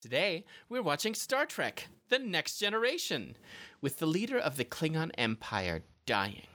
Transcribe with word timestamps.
Today, 0.00 0.44
we're 0.68 0.80
watching 0.80 1.12
Star 1.12 1.44
Trek 1.44 1.88
The 2.08 2.20
Next 2.20 2.58
Generation, 2.58 3.36
with 3.80 3.98
the 3.98 4.06
leader 4.06 4.38
of 4.38 4.56
the 4.56 4.64
Klingon 4.64 5.10
Empire 5.18 5.82
dying. 6.06 6.46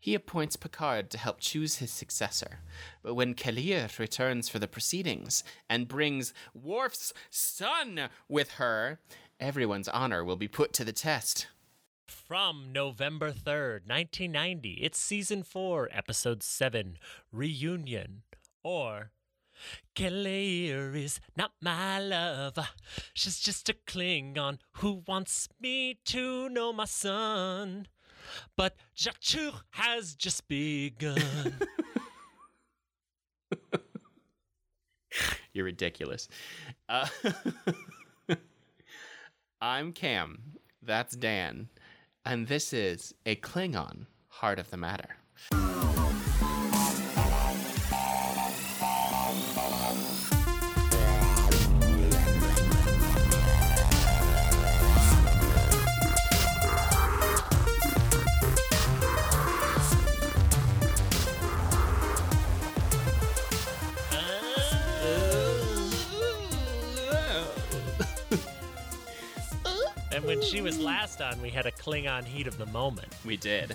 He 0.00 0.12
appoints 0.12 0.56
Picard 0.56 1.08
to 1.10 1.18
help 1.18 1.38
choose 1.38 1.76
his 1.76 1.92
successor. 1.92 2.58
But 3.04 3.14
when 3.14 3.34
K'Ehleyr 3.34 3.96
returns 3.96 4.48
for 4.48 4.58
the 4.58 4.66
proceedings 4.66 5.44
and 5.68 5.86
brings 5.86 6.34
Worf's 6.52 7.12
son 7.30 8.08
with 8.28 8.54
her, 8.54 8.98
everyone's 9.38 9.88
honor 9.88 10.24
will 10.24 10.34
be 10.34 10.48
put 10.48 10.72
to 10.72 10.84
the 10.84 10.92
test. 10.92 11.46
From 12.08 12.72
November 12.72 13.30
3rd, 13.30 13.86
1990, 13.86 14.80
it's 14.82 14.98
season 14.98 15.44
4, 15.44 15.90
episode 15.92 16.42
7, 16.42 16.98
Reunion. 17.30 18.22
Or, 18.64 19.12
K'Ehleyr 19.94 20.96
is 20.96 21.20
not 21.36 21.52
my 21.60 22.00
lover. 22.00 22.68
She's 23.14 23.38
just 23.40 23.68
a 23.68 23.74
Klingon 23.74 24.58
who 24.74 25.02
wants 25.06 25.48
me 25.60 25.98
to 26.06 26.48
know 26.48 26.72
my 26.72 26.86
son. 26.86 27.86
But 28.56 28.76
ja'chuq 28.96 29.62
has 29.70 30.14
just 30.14 30.48
begun. 30.48 31.54
You're 35.52 35.64
ridiculous. 35.64 36.28
Uh, 36.88 37.08
I'm 39.60 39.92
Cam. 39.92 40.54
That's 40.82 41.16
Dan. 41.16 41.68
And 42.24 42.46
this 42.46 42.72
is 42.72 43.14
a 43.26 43.36
Klingon 43.36 44.06
Heart 44.28 44.58
of 44.58 44.70
the 44.70 44.76
Matter. 44.76 45.16
And 70.20 70.26
when 70.26 70.42
she 70.42 70.60
was 70.60 70.78
last 70.78 71.22
on, 71.22 71.40
we 71.40 71.48
had 71.48 71.64
a 71.64 71.70
Klingon 71.70 72.24
heat 72.24 72.46
of 72.46 72.58
the 72.58 72.66
moment. 72.66 73.08
We 73.24 73.38
did. 73.38 73.74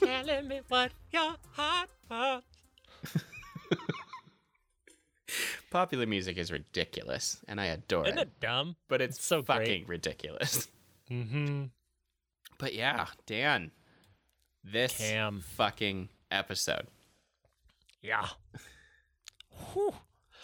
Telling 0.00 0.48
me 0.48 0.60
what 0.68 0.90
your 1.12 1.34
heart 1.50 1.90
wants. 2.10 2.46
Popular 5.70 6.06
music 6.06 6.38
is 6.38 6.50
ridiculous, 6.50 7.38
and 7.46 7.60
I 7.60 7.66
adore 7.66 8.06
Isn't 8.06 8.18
it. 8.18 8.22
it 8.22 8.40
dumb? 8.40 8.76
But 8.88 9.02
it's 9.02 9.22
so 9.22 9.42
great. 9.42 9.58
fucking 9.58 9.84
ridiculous. 9.86 10.68
Mm-hmm. 11.10 11.64
But 12.58 12.74
yeah, 12.74 13.06
Dan, 13.26 13.70
this 14.64 14.96
Cam. 14.96 15.42
fucking 15.56 16.08
episode. 16.30 16.86
Yeah. 18.00 18.28
Whew. 19.74 19.92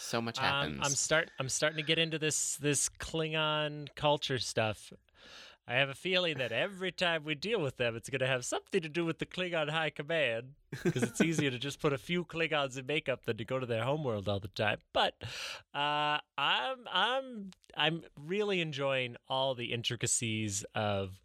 So 0.09 0.23
much 0.23 0.39
Um, 0.39 0.45
happens. 0.45 0.81
I'm 0.83 0.91
start. 0.93 1.31
I'm 1.39 1.49
starting 1.51 1.77
to 1.77 1.83
get 1.83 1.99
into 1.99 2.19
this 2.19 2.57
this 2.57 2.89
Klingon 2.89 3.89
culture 3.95 4.39
stuff. 4.39 4.93
I 5.67 5.75
have 5.75 5.91
a 5.91 5.95
feeling 5.95 6.39
that 6.39 6.51
every 6.51 6.91
time 6.91 7.25
we 7.25 7.35
deal 7.35 7.61
with 7.61 7.77
them, 7.77 7.95
it's 7.95 8.09
going 8.09 8.21
to 8.21 8.27
have 8.27 8.47
something 8.47 8.81
to 8.81 8.89
do 8.89 9.05
with 9.05 9.19
the 9.19 9.27
Klingon 9.27 9.69
High 9.69 9.91
Command, 9.91 10.55
because 10.83 11.03
it's 11.03 11.21
easier 11.21 11.51
to 11.51 11.59
just 11.59 11.79
put 11.79 11.93
a 11.93 11.99
few 11.99 12.25
Klingons 12.25 12.79
in 12.79 12.87
makeup 12.87 13.27
than 13.27 13.37
to 13.37 13.45
go 13.45 13.59
to 13.59 13.67
their 13.67 13.85
homeworld 13.85 14.31
all 14.31 14.41
the 14.41 14.49
time. 14.49 14.79
But 14.95 15.15
uh, 15.75 16.21
I'm 16.39 16.79
I'm 16.91 17.51
I'm 17.77 18.03
really 18.19 18.63
enjoying 18.63 19.17
all 19.29 19.55
the 19.55 19.75
intricacies 19.75 20.65
of 20.75 21.21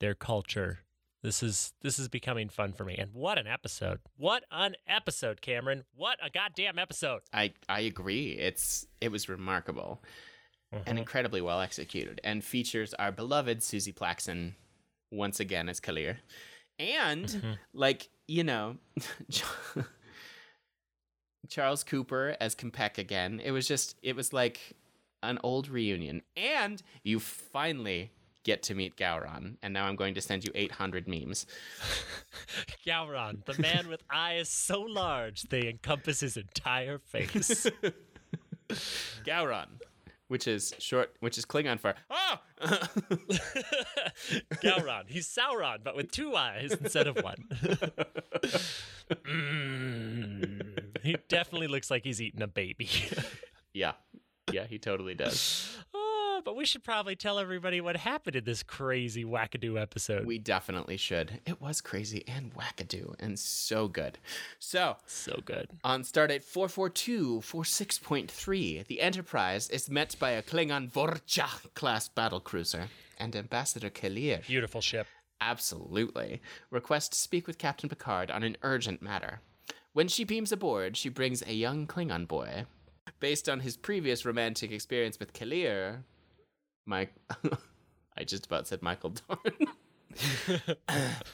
their 0.00 0.14
culture. 0.14 0.78
This 1.24 1.42
is 1.42 1.72
this 1.80 1.98
is 1.98 2.08
becoming 2.08 2.50
fun 2.50 2.74
for 2.74 2.84
me. 2.84 2.96
And 2.98 3.14
what 3.14 3.38
an 3.38 3.46
episode! 3.46 3.98
What 4.18 4.44
an 4.52 4.76
episode, 4.86 5.40
Cameron! 5.40 5.84
What 5.96 6.18
a 6.22 6.28
goddamn 6.28 6.78
episode! 6.78 7.22
I 7.32 7.54
I 7.66 7.80
agree. 7.80 8.32
It's 8.32 8.86
it 9.00 9.10
was 9.10 9.26
remarkable 9.26 10.02
and 10.70 10.84
mm-hmm. 10.84 10.98
incredibly 10.98 11.40
well 11.40 11.62
executed, 11.62 12.20
and 12.24 12.44
features 12.44 12.92
our 12.92 13.10
beloved 13.10 13.60
Suzie 13.60 13.94
Plakson 13.94 14.52
once 15.10 15.40
again 15.40 15.70
as 15.70 15.80
K'Ehleyr, 15.80 16.18
and 16.78 17.24
mm-hmm. 17.24 17.52
like 17.72 18.10
you 18.28 18.44
know, 18.44 18.76
Charles 21.48 21.84
Cooper 21.84 22.36
as 22.38 22.54
K'mpec 22.54 22.98
again. 22.98 23.40
It 23.42 23.52
was 23.52 23.66
just 23.66 23.96
it 24.02 24.14
was 24.14 24.34
like 24.34 24.74
an 25.22 25.38
old 25.42 25.70
reunion, 25.70 26.20
and 26.36 26.82
you 27.02 27.18
finally 27.18 28.10
get 28.44 28.62
to 28.64 28.74
meet 28.74 28.96
Gowron. 28.96 29.56
And 29.62 29.74
now 29.74 29.86
I'm 29.86 29.96
going 29.96 30.14
to 30.14 30.20
send 30.20 30.44
you 30.44 30.52
800 30.54 31.08
memes. 31.08 31.46
Gowron, 32.86 33.44
the 33.46 33.60
man 33.60 33.88
with 33.88 34.02
eyes 34.12 34.48
so 34.48 34.82
large 34.82 35.42
they 35.44 35.68
encompass 35.68 36.20
his 36.20 36.36
entire 36.36 36.98
face. 36.98 37.66
Gowron, 39.26 39.66
which 40.28 40.46
is 40.46 40.74
short, 40.78 41.16
which 41.20 41.38
is 41.38 41.44
Klingon 41.44 41.80
for 41.80 41.94
oh. 42.10 42.38
Gowron, 44.62 45.04
he's 45.06 45.26
Sauron, 45.26 45.78
but 45.82 45.96
with 45.96 46.12
two 46.12 46.36
eyes 46.36 46.72
instead 46.72 47.06
of 47.06 47.16
one. 47.16 47.46
Mm. 49.10 50.78
He 51.02 51.16
definitely 51.28 51.66
looks 51.66 51.90
like 51.90 52.04
he's 52.04 52.22
eating 52.22 52.42
a 52.42 52.46
baby. 52.46 52.88
yeah, 53.74 53.92
yeah, 54.50 54.64
he 54.66 54.78
totally 54.78 55.14
does. 55.14 55.76
But 56.44 56.56
we 56.56 56.66
should 56.66 56.84
probably 56.84 57.16
tell 57.16 57.38
everybody 57.38 57.80
what 57.80 57.96
happened 57.96 58.36
in 58.36 58.44
this 58.44 58.62
crazy 58.62 59.24
wackadoo 59.24 59.80
episode. 59.80 60.26
We 60.26 60.38
definitely 60.38 60.98
should. 60.98 61.40
It 61.46 61.58
was 61.58 61.80
crazy 61.80 62.22
and 62.28 62.54
wackadoo 62.54 63.14
and 63.18 63.38
so 63.38 63.88
good. 63.88 64.18
So, 64.58 64.96
so 65.06 65.40
good. 65.46 65.70
on 65.82 66.02
Stardate 66.02 66.44
442 66.44 67.40
46.3, 67.40 68.86
the 68.86 69.00
Enterprise 69.00 69.70
is 69.70 69.88
met 69.88 70.16
by 70.18 70.32
a 70.32 70.42
Klingon 70.42 70.92
Vorcha 70.92 71.72
class 71.74 72.10
battlecruiser 72.14 72.88
and 73.18 73.34
Ambassador 73.34 73.88
K'Ehleyr. 73.88 74.46
Beautiful 74.46 74.82
ship. 74.82 75.06
Absolutely. 75.40 76.42
Request 76.70 77.12
to 77.12 77.18
speak 77.18 77.46
with 77.46 77.56
Captain 77.56 77.88
Picard 77.88 78.30
on 78.30 78.42
an 78.42 78.58
urgent 78.62 79.00
matter. 79.00 79.40
When 79.94 80.08
she 80.08 80.24
beams 80.24 80.52
aboard, 80.52 80.98
she 80.98 81.08
brings 81.08 81.42
a 81.42 81.54
young 81.54 81.86
Klingon 81.86 82.28
boy. 82.28 82.66
Based 83.20 83.48
on 83.48 83.60
his 83.60 83.78
previous 83.78 84.26
romantic 84.26 84.72
experience 84.72 85.18
with 85.18 85.32
K'Ehleyr, 85.32 86.02
Mike. 86.86 87.14
I 88.16 88.24
just 88.24 88.46
about 88.46 88.66
said 88.66 88.82
Michael 88.82 89.10
Dorn. 89.10 89.68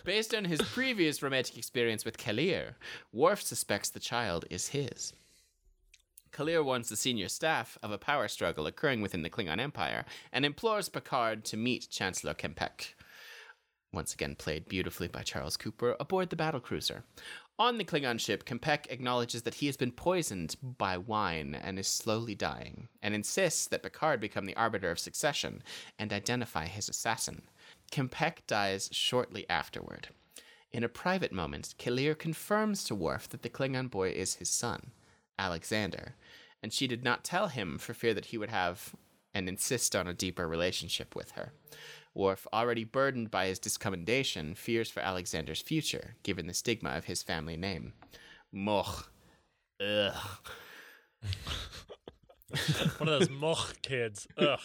Based 0.04 0.34
on 0.34 0.44
his 0.46 0.62
previous 0.62 1.22
romantic 1.22 1.58
experience 1.58 2.04
with 2.04 2.18
K'Ehleyr, 2.18 2.74
Worf 3.12 3.42
suspects 3.42 3.90
the 3.90 4.00
child 4.00 4.46
is 4.50 4.68
his. 4.68 5.12
K'Ehleyr 6.32 6.64
warns 6.64 6.88
the 6.88 6.96
senior 6.96 7.28
staff 7.28 7.76
of 7.82 7.90
a 7.90 7.98
power 7.98 8.28
struggle 8.28 8.66
occurring 8.66 9.02
within 9.02 9.22
the 9.22 9.30
Klingon 9.30 9.60
Empire 9.60 10.04
and 10.32 10.44
implores 10.44 10.88
Picard 10.88 11.44
to 11.46 11.56
meet 11.56 11.88
Chancellor 11.90 12.34
K'mpec 12.34 12.94
once 13.92 14.14
again 14.14 14.34
played 14.36 14.68
beautifully 14.68 15.08
by 15.08 15.22
Charles 15.22 15.56
Cooper, 15.56 15.96
aboard 15.98 16.30
the 16.30 16.36
battlecruiser. 16.36 17.02
On 17.58 17.76
the 17.76 17.84
Klingon 17.84 18.18
ship, 18.18 18.44
K'mpec 18.44 18.86
acknowledges 18.88 19.42
that 19.42 19.54
he 19.54 19.66
has 19.66 19.76
been 19.76 19.92
poisoned 19.92 20.56
by 20.62 20.96
wine 20.96 21.54
and 21.54 21.78
is 21.78 21.88
slowly 21.88 22.34
dying, 22.34 22.88
and 23.02 23.14
insists 23.14 23.66
that 23.66 23.82
Picard 23.82 24.20
become 24.20 24.46
the 24.46 24.56
arbiter 24.56 24.90
of 24.90 24.98
succession 24.98 25.62
and 25.98 26.12
identify 26.12 26.66
his 26.66 26.88
assassin. 26.88 27.42
K'mpec 27.90 28.46
dies 28.46 28.88
shortly 28.92 29.48
afterward. 29.50 30.08
In 30.72 30.84
a 30.84 30.88
private 30.88 31.32
moment, 31.32 31.74
K'Ehleyr 31.78 32.16
confirms 32.16 32.84
to 32.84 32.94
Worf 32.94 33.28
that 33.30 33.42
the 33.42 33.50
Klingon 33.50 33.90
boy 33.90 34.10
is 34.10 34.36
his 34.36 34.48
son, 34.48 34.92
Alexander, 35.38 36.14
and 36.62 36.72
she 36.72 36.86
did 36.86 37.02
not 37.02 37.24
tell 37.24 37.48
him 37.48 37.76
for 37.78 37.92
fear 37.92 38.14
that 38.14 38.26
he 38.26 38.38
would 38.38 38.50
have 38.50 38.94
and 39.34 39.48
insist 39.48 39.94
on 39.94 40.06
a 40.06 40.14
deeper 40.14 40.48
relationship 40.48 41.14
with 41.14 41.32
her. 41.32 41.52
Worf, 42.14 42.46
already 42.52 42.84
burdened 42.84 43.30
by 43.30 43.46
his 43.46 43.60
discommendation, 43.60 44.56
fears 44.56 44.90
for 44.90 45.00
Alexander's 45.00 45.62
future, 45.62 46.16
given 46.22 46.46
the 46.46 46.54
stigma 46.54 46.90
of 46.90 47.04
his 47.04 47.22
family 47.22 47.56
name. 47.56 47.92
Mogh. 48.52 49.04
Ugh. 49.80 50.14
One 52.98 53.08
of 53.08 53.20
those 53.20 53.30
Mogh 53.30 53.80
kids. 53.82 54.26
Ugh. 54.36 54.58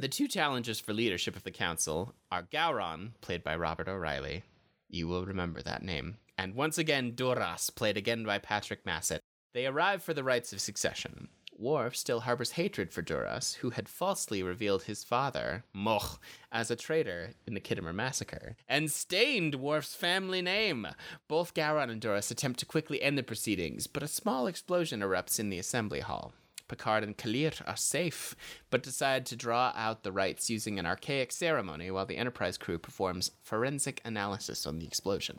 The 0.00 0.08
two 0.08 0.28
challengers 0.28 0.78
for 0.78 0.92
leadership 0.92 1.34
of 1.34 1.42
the 1.42 1.50
council 1.50 2.14
are 2.30 2.44
Gowron, 2.44 3.12
played 3.20 3.42
by 3.42 3.56
Robert 3.56 3.88
O'Reilly. 3.88 4.44
You 4.88 5.08
will 5.08 5.26
remember 5.26 5.60
that 5.62 5.82
name. 5.82 6.18
And 6.36 6.54
once 6.54 6.78
again, 6.78 7.16
Duras, 7.16 7.70
played 7.70 7.96
again 7.96 8.24
by 8.24 8.38
Patrick 8.38 8.86
Massett. 8.86 9.22
They 9.54 9.66
arrive 9.66 10.02
for 10.02 10.14
the 10.14 10.22
rites 10.22 10.52
of 10.52 10.60
succession. 10.60 11.28
Worf 11.58 11.96
still 11.96 12.20
harbors 12.20 12.52
hatred 12.52 12.92
for 12.92 13.02
Duras, 13.02 13.54
who 13.54 13.70
had 13.70 13.88
falsely 13.88 14.44
revealed 14.44 14.84
his 14.84 15.02
father, 15.02 15.64
Mogh, 15.74 16.18
as 16.52 16.70
a 16.70 16.76
traitor 16.76 17.34
in 17.48 17.54
the 17.54 17.60
Khitomer 17.60 17.92
massacre, 17.92 18.54
and 18.68 18.92
stained 18.92 19.56
Worf's 19.56 19.94
family 19.94 20.40
name. 20.40 20.86
Both 21.26 21.54
Gowron 21.54 21.90
and 21.90 22.00
Duras 22.00 22.30
attempt 22.30 22.60
to 22.60 22.66
quickly 22.66 23.02
end 23.02 23.18
the 23.18 23.24
proceedings, 23.24 23.88
but 23.88 24.04
a 24.04 24.08
small 24.08 24.46
explosion 24.46 25.00
erupts 25.00 25.40
in 25.40 25.50
the 25.50 25.58
assembly 25.58 26.00
hall. 26.00 26.32
Picard 26.68 27.02
and 27.02 27.16
K'Ehleyr 27.16 27.62
are 27.66 27.76
safe, 27.76 28.36
but 28.70 28.82
decide 28.82 29.26
to 29.26 29.36
draw 29.36 29.72
out 29.74 30.02
the 30.02 30.12
rites 30.12 30.50
using 30.50 30.78
an 30.78 30.86
archaic 30.86 31.32
ceremony 31.32 31.90
while 31.90 32.06
the 32.06 32.18
Enterprise 32.18 32.58
crew 32.58 32.78
performs 32.78 33.30
forensic 33.42 34.00
analysis 34.04 34.66
on 34.66 34.78
the 34.78 34.86
explosion. 34.86 35.38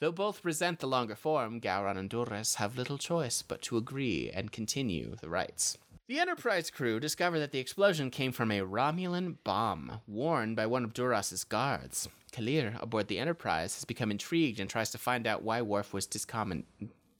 Though 0.00 0.12
both 0.12 0.44
resent 0.44 0.78
the 0.78 0.86
longer 0.86 1.16
form, 1.16 1.60
Gowron 1.60 1.98
and 1.98 2.08
Duras 2.08 2.56
have 2.56 2.76
little 2.76 2.98
choice 2.98 3.42
but 3.42 3.62
to 3.62 3.76
agree 3.76 4.30
and 4.32 4.52
continue 4.52 5.16
the 5.20 5.28
rites. 5.28 5.76
The 6.06 6.20
Enterprise 6.20 6.70
crew 6.70 7.00
discover 7.00 7.38
that 7.38 7.52
the 7.52 7.58
explosion 7.58 8.10
came 8.10 8.32
from 8.32 8.50
a 8.50 8.60
Romulan 8.60 9.36
bomb 9.44 10.00
worn 10.06 10.54
by 10.54 10.66
one 10.66 10.84
of 10.84 10.94
Duras's 10.94 11.44
guards. 11.44 12.08
K'Ehleyr, 12.32 12.80
aboard 12.82 13.08
the 13.08 13.18
Enterprise, 13.18 13.74
has 13.74 13.84
become 13.84 14.10
intrigued 14.10 14.60
and 14.60 14.70
tries 14.70 14.90
to 14.92 14.98
find 14.98 15.26
out 15.26 15.42
why 15.42 15.60
Worf 15.60 15.92
was 15.92 16.06
discommend- 16.06 16.64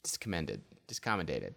discommended, 0.03 0.63
discommendated. 0.87 1.55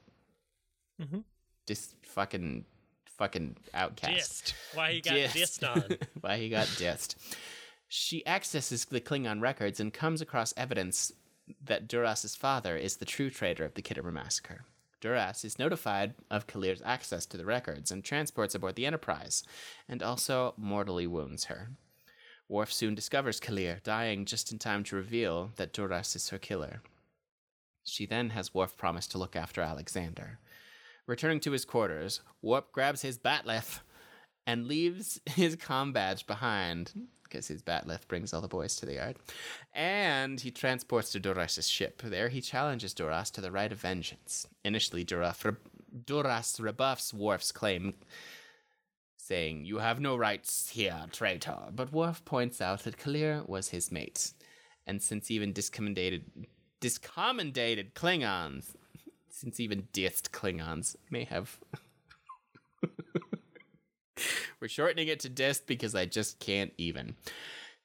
Mm-hmm. 1.02 1.20
Dis 1.66 1.94
fucking 2.02 2.66
fucking 3.06 3.58
outcast. 3.74 4.46
Dissed. 4.46 4.76
Why 4.76 4.94
he 4.94 5.02
got 5.02 5.14
Dissed. 5.14 5.36
dissed 5.36 5.76
on. 5.76 5.98
Why 6.22 6.38
he 6.38 6.50
got 6.50 6.68
dissed. 6.68 7.16
She 7.88 8.26
accesses 8.26 8.86
the 8.86 9.02
Klingon 9.02 9.42
records 9.42 9.80
and 9.80 9.94
comes 9.94 10.22
across 10.22 10.54
evidence 10.56 11.12
that 11.64 11.88
Duras's 11.88 12.36
father 12.36 12.78
is 12.78 12.98
the 12.98 13.06
true 13.06 13.30
traitor 13.30 13.66
of 13.66 13.74
the 13.74 13.82
Khitomer 13.82 14.14
massacre. 14.14 14.64
Duras 15.02 15.44
is 15.44 15.60
notified 15.60 16.14
of 16.30 16.48
K'Ehleyr's 16.48 16.82
access 16.86 17.26
to 17.26 17.38
the 17.38 17.46
records 17.46 17.92
and 17.92 18.04
transports 18.04 18.54
aboard 18.56 18.76
the 18.76 18.86
Enterprise, 18.86 19.44
and 19.90 20.02
also 20.04 20.54
mortally 20.58 21.08
wounds 21.08 21.46
her. 21.46 21.72
Worf 22.48 22.72
soon 22.72 22.96
discovers 22.96 23.40
K'Ehleyr, 23.40 23.82
dying 23.84 24.26
just 24.26 24.52
in 24.52 24.60
time 24.60 24.84
to 24.86 24.96
reveal 24.96 25.52
that 25.56 25.74
Duras 25.74 26.16
is 26.16 26.30
her 26.30 26.38
killer. 26.38 26.82
She 27.84 28.06
then 28.06 28.30
has 28.30 28.54
Worf 28.54 28.78
promise 28.78 29.08
to 29.08 29.18
look 29.18 29.36
after 29.36 29.62
Alexander. 29.62 30.40
Returning 31.12 31.42
to 31.42 31.52
his 31.52 31.66
quarters, 31.66 32.22
Worf 32.42 32.72
grabs 32.72 33.02
his 33.02 33.18
bat'leth 33.18 33.82
and 34.48 34.66
leaves 34.66 35.20
his 35.26 35.58
com 35.58 35.92
badge 35.92 36.26
behind 36.26 36.94
because 37.24 37.50
his 37.50 37.62
bat'leth 37.62 38.08
brings 38.08 38.34
all 38.34 38.40
the 38.40 38.48
boys 38.48 38.78
to 38.78 38.86
the 38.86 38.94
yard. 38.94 39.18
And 39.74 40.40
he 40.40 40.52
transports 40.52 41.12
to 41.12 41.20
Duras' 41.20 41.68
ship. 41.68 42.02
There 42.02 42.30
he 42.30 42.40
challenges 42.40 42.94
Duras 42.94 43.30
to 43.32 43.42
the 43.42 43.52
right 43.52 43.74
of 43.74 43.80
vengeance. 43.80 44.48
Initially, 44.64 45.04
Duras, 45.04 45.44
Duras 46.06 46.62
rebuffs 46.62 47.14
Worf's 47.14 47.52
claim, 47.52 47.96
saying, 49.18 49.66
You 49.66 49.80
have 49.80 50.00
no 50.00 50.16
rights 50.16 50.70
here, 50.70 51.08
traitor. 51.12 51.74
But 51.76 51.92
Worf 51.92 52.24
points 52.24 52.62
out 52.62 52.86
that 52.86 52.98
K'Ehleyr 52.98 53.50
was 53.50 53.68
his 53.68 53.92
mate. 53.92 54.32
And 54.88 55.02
since 55.04 55.30
even 55.30 55.52
discommendated, 55.52 56.24
discommendated 56.80 57.96
Klingons, 57.96 58.76
since 59.34 59.60
even 59.60 59.88
dissed 59.94 60.32
Klingons 60.32 60.96
may 61.10 61.24
have 61.26 61.60
we're 64.60 64.68
shortening 64.68 65.08
it 65.08 65.20
to 65.22 65.30
dissed 65.30 65.66
because 65.66 65.96
I 65.96 66.06
just 66.06 66.40
can't 66.40 66.74
even. 66.78 67.16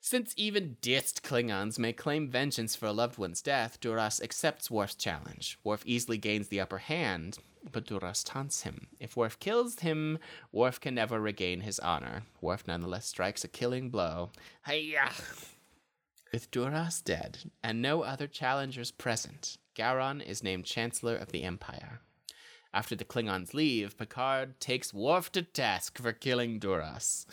Since 0.01 0.35
even 0.37 0.77
dissed 0.83 1.23
Klingons 1.23 1.79
may 1.79 1.93
claim 1.93 2.29
vengeance 2.29 2.77
for 2.77 2.87
a 2.87 2.93
loved 2.93 3.19
one's 3.19 3.43
death, 3.43 3.81
Duras 3.81 4.21
accepts 4.21 4.71
Worf's 4.71 4.95
challenge. 4.95 5.59
Worf 5.65 5.83
easily 5.85 6.19
gains 6.19 6.49
the 6.49 6.61
upper 6.61 6.79
hand, 6.79 7.39
but 7.73 7.87
Duras 7.87 8.23
taunts 8.23 8.63
him. 8.63 8.87
If 9.01 9.17
Worf 9.17 9.41
kills 9.41 9.81
him, 9.81 10.19
Worf 10.53 10.81
can 10.81 10.95
never 10.95 11.21
regain 11.21 11.63
his 11.63 11.81
honor. 11.81 12.23
Worf 12.41 12.69
nonetheless 12.69 13.07
strikes 13.07 13.43
a 13.43 13.49
killing 13.49 13.91
blow. 13.91 14.31
Hiya! 14.67 15.11
With 16.33 16.51
Duras 16.51 17.01
dead 17.01 17.51
and 17.65 17.83
no 17.83 18.03
other 18.03 18.29
challengers 18.29 18.93
present, 18.93 19.57
Gowron 19.77 20.25
is 20.25 20.43
named 20.43 20.65
Chancellor 20.65 21.17
of 21.17 21.33
the 21.33 21.43
Empire. 21.43 22.01
After 22.73 22.97
the 22.97 23.05
Klingons 23.05 23.55
leave, 23.55 23.97
Picard 23.97 24.59
takes 24.61 24.93
Worf 24.93 25.31
to 25.33 25.43
task 25.43 25.99
for 25.99 26.13
killing 26.13 26.59
Duras. 26.59 27.27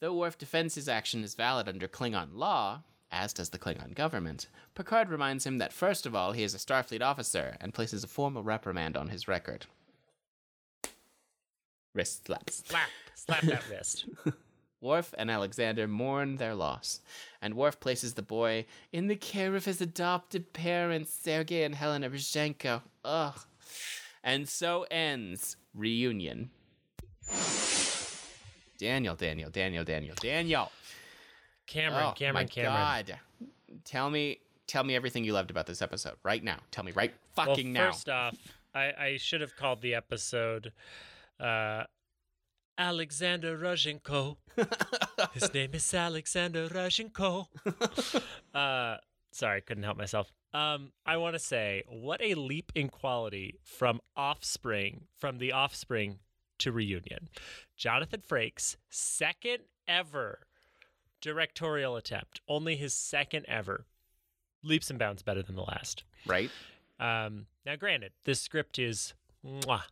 Though 0.00 0.14
Worf 0.14 0.38
defends 0.38 0.74
his 0.74 0.88
action 0.88 1.24
as 1.24 1.34
valid 1.34 1.68
under 1.68 1.88
Klingon 1.88 2.30
law, 2.34 2.82
as 3.10 3.32
does 3.32 3.50
the 3.50 3.58
Klingon 3.58 3.94
government, 3.94 4.48
Picard 4.74 5.08
reminds 5.08 5.46
him 5.46 5.58
that 5.58 5.72
first 5.72 6.06
of 6.06 6.14
all 6.14 6.32
he 6.32 6.42
is 6.42 6.54
a 6.54 6.58
Starfleet 6.58 7.02
officer 7.02 7.56
and 7.60 7.74
places 7.74 8.04
a 8.04 8.08
formal 8.08 8.42
reprimand 8.42 8.96
on 8.96 9.08
his 9.08 9.26
record. 9.26 9.66
Wrist 11.94 12.26
slaps. 12.26 12.62
Slap. 12.66 12.88
Slap 13.14 13.42
that 13.42 13.64
wrist. 13.70 14.06
Worf 14.80 15.14
and 15.16 15.30
Alexander 15.30 15.88
mourn 15.88 16.36
their 16.36 16.54
loss, 16.54 17.00
and 17.40 17.54
Worf 17.54 17.80
places 17.80 18.14
the 18.14 18.22
boy 18.22 18.66
in 18.92 19.06
the 19.06 19.16
care 19.16 19.56
of 19.56 19.64
his 19.64 19.80
adopted 19.80 20.52
parents, 20.52 21.12
Sergei 21.12 21.64
and 21.64 21.74
Helena 21.74 22.10
Rozhenko. 22.10 22.82
Ugh. 23.04 23.38
And 24.22 24.48
so 24.48 24.86
ends 24.90 25.56
reunion. 25.74 26.50
Daniel, 28.78 29.14
Daniel, 29.14 29.50
Daniel, 29.50 29.84
Daniel, 29.84 30.14
Daniel. 30.20 30.70
Cameron, 31.66 32.04
oh, 32.08 32.12
Cameron, 32.12 32.44
my 32.44 32.44
Cameron. 32.44 32.74
God. 32.74 33.18
Tell 33.84 34.10
me, 34.10 34.40
tell 34.66 34.84
me 34.84 34.94
everything 34.94 35.24
you 35.24 35.32
loved 35.32 35.50
about 35.50 35.66
this 35.66 35.82
episode 35.82 36.14
right 36.22 36.42
now. 36.42 36.58
Tell 36.70 36.84
me 36.84 36.92
right 36.92 37.14
fucking 37.34 37.72
well, 37.72 37.84
now. 37.84 37.92
first 37.92 38.08
off, 38.08 38.36
I, 38.74 38.92
I 38.98 39.16
should 39.16 39.40
have 39.40 39.56
called 39.56 39.80
the 39.80 39.94
episode 39.94 40.72
uh, 41.40 41.84
Alexander 42.78 43.56
Rozhenko. 43.56 44.36
His 45.32 45.52
name 45.52 45.70
is 45.74 45.92
Alexander 45.94 46.68
Rozhenko. 46.68 47.46
uh, 48.54 48.96
sorry, 49.32 49.60
couldn't 49.62 49.82
help 49.84 49.96
myself. 49.96 50.32
Um, 50.52 50.92
I 51.04 51.16
want 51.16 51.34
to 51.34 51.38
say, 51.38 51.82
what 51.88 52.20
a 52.22 52.34
leap 52.34 52.72
in 52.74 52.88
quality 52.88 53.58
from 53.62 54.00
Offspring, 54.16 55.02
from 55.18 55.38
the 55.38 55.52
Offspring 55.52 56.18
to 56.58 56.72
Reunion. 56.72 57.28
Jonathan 57.76 58.22
Frakes, 58.26 58.76
second 58.88 59.58
ever 59.86 60.46
directorial 61.20 61.96
attempt, 61.96 62.40
only 62.48 62.76
his 62.76 62.94
second 62.94 63.44
ever. 63.48 63.84
Leaps 64.62 64.90
and 64.90 64.98
bounds 64.98 65.22
better 65.22 65.42
than 65.42 65.56
the 65.56 65.62
last. 65.62 66.04
right? 66.26 66.50
Um, 66.98 67.46
now, 67.64 67.76
granted, 67.76 68.12
this 68.24 68.40
script 68.40 68.78
is, 68.78 69.14
mwah. 69.44 69.82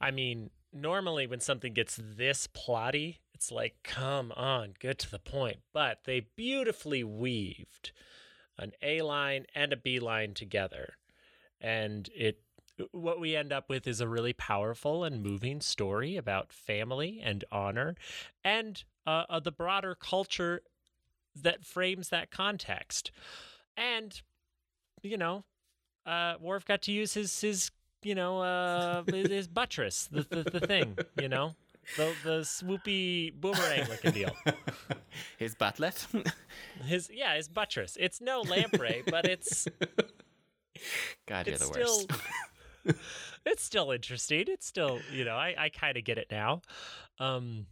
I 0.00 0.10
mean, 0.10 0.50
normally 0.74 1.26
when 1.26 1.40
something 1.40 1.72
gets 1.72 1.98
this 2.02 2.46
plotty, 2.46 3.18
it's 3.32 3.50
like, 3.50 3.76
come 3.84 4.32
on, 4.36 4.74
get 4.78 4.98
to 5.00 5.10
the 5.10 5.18
point. 5.18 5.58
But 5.72 6.00
they 6.04 6.26
beautifully 6.36 7.04
weaved 7.04 7.92
an 8.58 8.72
A 8.82 9.02
line 9.02 9.46
and 9.54 9.72
a 9.72 9.76
B 9.76 9.98
line 9.98 10.34
together, 10.34 10.94
and 11.60 12.08
it. 12.14 12.40
What 12.90 13.20
we 13.20 13.36
end 13.36 13.52
up 13.52 13.68
with 13.68 13.86
is 13.86 14.00
a 14.00 14.08
really 14.08 14.32
powerful 14.32 15.04
and 15.04 15.22
moving 15.22 15.60
story 15.60 16.16
about 16.16 16.52
family 16.52 17.20
and 17.22 17.44
honor, 17.52 17.94
and 18.42 18.82
uh, 19.06 19.24
uh, 19.28 19.38
the 19.38 19.52
broader 19.52 19.94
culture 19.94 20.60
that 21.40 21.64
frames 21.64 22.08
that 22.08 22.32
context. 22.32 23.12
And 23.76 24.20
you 25.02 25.16
know, 25.16 25.44
uh, 26.04 26.34
Worf 26.40 26.64
got 26.64 26.82
to 26.82 26.92
use 26.92 27.14
his 27.14 27.40
his 27.40 27.70
you 28.04 28.14
know 28.14 28.40
uh, 28.40 29.02
buttress, 29.52 30.08
the, 30.10 30.22
the 30.22 30.58
the 30.58 30.66
thing, 30.66 30.96
you 31.20 31.28
know, 31.28 31.54
the 31.96 32.14
the 32.22 32.40
swoopy 32.40 33.32
boomerang 33.32 33.88
looking 33.88 34.12
deal. 34.12 34.36
His 35.38 35.54
butlet. 35.54 36.06
His 36.84 37.10
yeah, 37.12 37.36
his 37.36 37.48
buttress. 37.48 37.96
It's 38.00 38.20
no 38.20 38.40
lamprey, 38.40 39.02
but 39.06 39.26
it's 39.26 39.66
God, 41.26 41.46
you're 41.46 41.54
it's 41.54 41.68
the 41.68 41.72
still 41.72 42.06
worst. 42.86 42.98
it's 43.46 43.62
still 43.62 43.90
interesting. 43.90 44.44
It's 44.48 44.66
still 44.66 45.00
you 45.12 45.24
know 45.24 45.36
I 45.36 45.54
I 45.56 45.68
kind 45.68 45.96
of 45.96 46.04
get 46.04 46.18
it 46.18 46.28
now. 46.30 46.62
Um, 47.18 47.66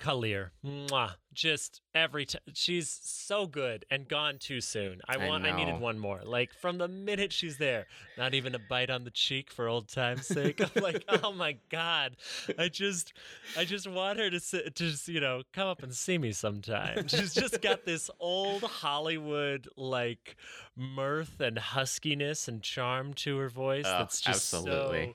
K'Ehleyr, 0.00 0.50
mwah, 0.64 1.12
just 1.34 1.82
every 1.94 2.24
time 2.24 2.40
she's 2.54 2.88
so 3.02 3.46
good 3.46 3.84
and 3.90 4.08
gone 4.08 4.38
too 4.38 4.62
soon. 4.62 5.00
I 5.06 5.16
I 5.16 5.28
want 5.28 5.44
I, 5.44 5.54
needed 5.54 5.78
one 5.78 5.98
more. 5.98 6.20
Like 6.24 6.54
from 6.54 6.78
the 6.78 6.88
minute 6.88 7.34
she's 7.34 7.58
there, 7.58 7.86
not 8.16 8.32
even 8.32 8.54
a 8.54 8.58
bite 8.58 8.88
on 8.88 9.04
the 9.04 9.10
cheek 9.10 9.50
for 9.50 9.68
old 9.68 9.88
time's 9.88 10.26
sake. 10.26 10.60
I'm 10.62 10.70
like, 10.82 11.04
oh 11.22 11.32
my 11.32 11.56
god, 11.68 12.16
I 12.58 12.68
just 12.68 13.12
I 13.58 13.66
just 13.66 13.86
want 13.86 14.18
her 14.18 14.30
to 14.30 14.40
sit, 14.40 14.74
just 14.74 15.06
you 15.06 15.20
know 15.20 15.42
come 15.52 15.68
up 15.68 15.82
and 15.82 15.94
see 15.94 16.16
me 16.16 16.32
sometime. 16.32 17.06
She's 17.06 17.34
just 17.34 17.60
got 17.60 17.84
this 17.84 18.08
old 18.18 18.62
Hollywood 18.62 19.68
like 19.76 20.36
mirth 20.76 21.40
and 21.40 21.58
huskiness 21.58 22.48
and 22.48 22.62
charm 22.62 23.12
to 23.14 23.36
her 23.36 23.50
voice. 23.50 23.84
Oh, 23.86 23.98
that's 23.98 24.22
just 24.22 24.54
absolutely. 24.54 25.14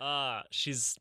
so. 0.00 0.04
Uh, 0.04 0.42
she's 0.50 0.98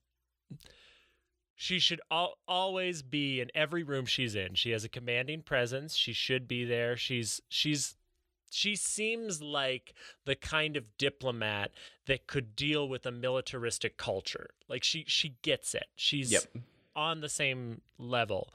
she 1.62 1.77
should 1.77 2.01
al- 2.10 2.39
always 2.48 3.03
be 3.03 3.39
in 3.39 3.51
every 3.53 3.84
room 3.84 4.08
she's 4.08 4.34
in. 4.34 4.56
She 4.56 4.72
has 4.72 4.84
a 4.84 4.89
commanding 4.89 5.44
presence. 5.44 5.96
She 5.96 6.12
should 6.12 6.48
be 6.48 6.65
there. 6.65 6.98
She's 6.98 7.39
she's 7.50 7.94
she 8.50 8.75
seems 8.75 9.44
like 9.44 9.94
the 10.25 10.34
kind 10.36 10.75
of 10.75 10.98
diplomat 10.98 11.70
that 12.08 12.25
could 12.25 12.56
deal 12.56 12.89
with 12.89 13.06
a 13.06 13.12
militaristic 13.12 13.96
culture. 13.96 14.50
Like 14.68 14.84
she 14.84 15.06
she 15.08 15.36
gets 15.44 15.75
it. 15.75 15.86
She's 15.96 16.32
Yep. 16.32 16.46
on 16.96 17.22
the 17.22 17.30
same 17.30 17.82
level 18.00 18.51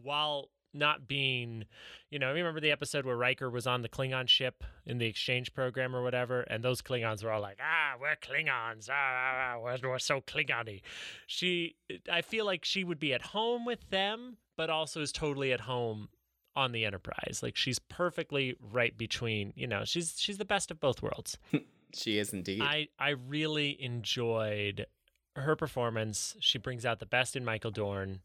while 0.00 0.50
not 0.76 1.08
being, 1.08 1.64
you 2.10 2.18
know, 2.18 2.32
remember 2.32 2.60
the 2.60 2.70
episode 2.70 3.04
where 3.04 3.16
Riker 3.16 3.50
was 3.50 3.66
on 3.66 3.82
the 3.82 3.88
Klingon 3.88 4.28
ship 4.28 4.62
in 4.84 4.98
the 4.98 5.06
exchange 5.06 5.54
program 5.54 5.94
or 5.94 6.02
whatever, 6.02 6.42
and 6.42 6.62
those 6.62 6.82
Klingons 6.82 7.24
were 7.24 7.30
all 7.30 7.40
like, 7.40 7.58
"Ah, 7.60 7.94
we're 8.00 8.16
Klingons. 8.16 8.88
Ah, 8.90 8.94
ah, 8.94 9.54
ah 9.54 9.60
we're, 9.60 9.78
we're 9.90 9.98
so 9.98 10.20
Klingony." 10.20 10.82
She, 11.26 11.76
I 12.10 12.22
feel 12.22 12.44
like 12.44 12.64
she 12.64 12.84
would 12.84 12.98
be 12.98 13.12
at 13.12 13.22
home 13.22 13.64
with 13.64 13.90
them, 13.90 14.36
but 14.56 14.70
also 14.70 15.00
is 15.00 15.12
totally 15.12 15.52
at 15.52 15.60
home 15.60 16.08
on 16.54 16.72
the 16.72 16.84
Enterprise. 16.84 17.40
Like 17.42 17.56
she's 17.56 17.78
perfectly 17.78 18.56
right 18.60 18.96
between, 18.96 19.52
you 19.56 19.66
know, 19.66 19.84
she's 19.84 20.14
she's 20.18 20.38
the 20.38 20.44
best 20.44 20.70
of 20.70 20.80
both 20.80 21.02
worlds. 21.02 21.38
She 21.94 22.18
is 22.18 22.32
indeed. 22.32 22.60
I 22.60 22.88
I 22.98 23.10
really 23.10 23.80
enjoyed 23.82 24.86
her 25.34 25.56
performance. 25.56 26.36
She 26.40 26.58
brings 26.58 26.84
out 26.84 26.98
the 26.98 27.06
best 27.06 27.36
in 27.36 27.44
Michael 27.44 27.70
Dorn. 27.70 28.20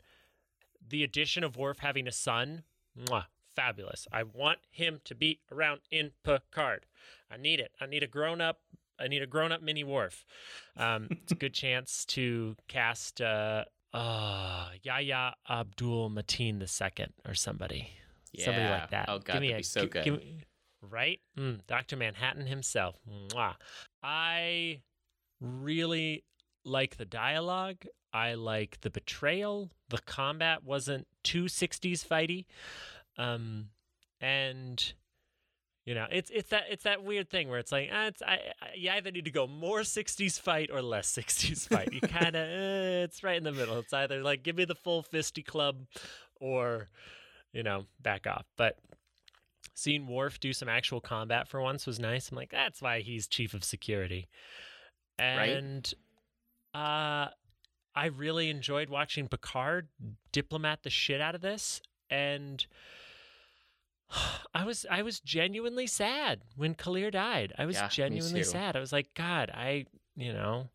The 0.88 1.04
addition 1.04 1.44
of 1.44 1.56
Worf 1.58 1.80
having 1.80 2.08
a 2.08 2.12
son, 2.12 2.64
mwah, 2.98 3.26
fabulous. 3.56 4.08
I 4.12 4.24
want 4.24 4.60
him 4.70 5.00
to 5.06 5.16
be 5.16 5.40
around 5.52 5.82
in 5.92 6.12
Picard. 6.24 6.86
I 7.30 7.38
need 7.38 7.60
it. 7.60 7.72
I 7.80 7.86
need 7.86 8.04
a 8.04 8.08
grown 8.08 8.42
up. 8.42 8.60
I 9.00 9.08
need 9.08 9.22
a 9.22 9.28
grown 9.28 9.52
up 9.52 9.62
mini 9.62 9.84
Worf. 9.84 10.26
Um, 10.78 11.08
it's 11.12 11.32
a 11.32 11.36
good 11.36 11.54
chance 11.64 12.06
to 12.06 12.56
cast 12.68 13.22
uh, 13.22 13.66
uh, 13.94 14.70
Yahya 14.84 15.36
Abdul 15.50 16.10
Mateen 16.12 16.60
the 16.60 16.68
second 16.68 17.14
or 17.26 17.34
somebody. 17.34 17.90
Somebody 18.38 18.70
like 18.70 18.90
that. 18.92 19.06
Oh, 19.10 19.20
God, 19.20 19.34
Give 19.34 19.42
me 19.42 19.48
that'd 19.48 19.56
a- 19.56 19.60
be 19.60 19.64
so 19.64 19.82
gi- 19.82 19.88
good. 19.88 20.06
me- 20.08 20.44
right? 20.82 21.20
Mm, 21.38 21.60
Dr. 21.68 21.98
Manhattan 21.98 22.46
himself. 22.48 22.96
Mwah. 23.10 23.56
I 24.04 24.82
really 25.40 26.24
like 26.64 26.98
the 26.98 27.06
dialogue. 27.06 27.84
I 28.14 28.34
like 28.34 28.82
the 28.82 28.90
betrayal. 28.90 29.72
The 29.90 30.00
combat 30.00 30.64
wasn't 30.64 31.08
too 31.24 31.46
60s 31.46 32.06
fighty. 32.06 32.46
Um, 33.18 33.70
and 34.20 34.94
you 35.86 35.96
know, 35.96 36.06
it's 36.12 36.30
it's 36.30 36.50
that 36.50 36.66
it's 36.70 36.84
that 36.84 37.04
weird 37.04 37.30
thing 37.30 37.50
where 37.50 37.58
it's 37.58 37.72
like, 37.72 37.90
ah, 37.92 38.08
it's 38.08 38.22
I, 38.22 38.40
I 38.62 38.68
you 38.76 38.92
either 38.92 39.12
need 39.12 39.26
to 39.26 39.32
go 39.32 39.48
more 39.48 39.80
60s 39.80 40.40
fight 40.40 40.70
or 40.72 40.82
less 40.82 41.12
60s 41.18 41.68
fight. 41.68 41.92
You 41.92 42.02
kind 42.02 42.36
of 42.36 42.44
uh, 42.48 43.04
it's 43.04 43.24
right 43.24 43.38
in 43.38 43.44
the 43.44 43.52
middle. 43.52 43.80
It's 43.80 43.94
either 43.94 44.22
like 44.22 44.44
give 44.44 44.56
me 44.56 44.66
the 44.66 44.76
full 44.76 45.04
fisty 45.04 45.44
club 45.46 45.78
or 46.40 46.90
you 47.54 47.64
know, 47.64 47.86
back 48.02 48.28
off. 48.28 48.46
But 48.58 48.78
seeing 49.74 50.08
Worf 50.08 50.40
do 50.40 50.54
some 50.54 50.70
actual 50.70 51.02
combat 51.02 51.48
for 51.48 51.62
once 51.62 51.86
was 51.86 52.00
nice. 52.00 52.30
I'm 52.30 52.38
like, 52.38 52.52
that's 52.52 52.82
why 52.82 53.02
he's 53.02 53.28
chief 53.28 53.54
of 53.54 53.64
security. 53.64 54.30
Right. 55.20 55.50
And 55.50 55.94
uh 56.74 57.28
I 57.96 58.06
really 58.08 58.50
enjoyed 58.50 58.90
watching 58.90 59.28
Picard 59.28 59.90
diplomat 60.32 60.84
the 60.84 60.90
shit 60.90 61.20
out 61.22 61.36
of 61.36 61.42
this 61.42 61.82
and 62.10 62.66
I 64.54 64.66
was 64.66 64.86
I 64.90 65.02
was 65.02 65.20
genuinely 65.20 65.88
sad 65.88 66.42
when 66.56 66.76
K'Ehleyr 66.76 67.12
died. 67.12 67.54
I 67.58 67.66
was 67.66 67.76
Yeah, 67.76 67.88
genuinely 67.88 68.44
sad. 68.44 68.76
I 68.76 68.80
was 68.80 68.92
like, 68.94 69.14
God, 69.14 69.50
I 69.54 69.86
you 70.16 70.34
know 70.34 70.70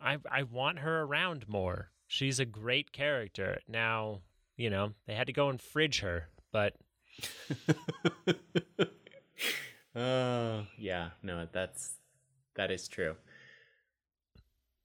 I 0.00 0.18
I 0.30 0.42
want 0.44 0.78
her 0.80 1.02
around 1.02 1.48
more. 1.48 1.90
She's 2.06 2.40
a 2.40 2.44
great 2.44 2.92
character. 2.92 3.60
Now, 3.68 4.22
you 4.56 4.68
know, 4.70 4.94
they 5.06 5.14
had 5.14 5.28
to 5.28 5.32
go 5.32 5.48
and 5.48 5.60
fridge 5.60 6.00
her, 6.00 6.28
but 6.52 6.74
Oh, 9.94 10.66
yeah. 10.78 11.10
No, 11.22 11.46
that's 11.52 11.94
that 12.56 12.70
is 12.70 12.88
true. 12.88 13.16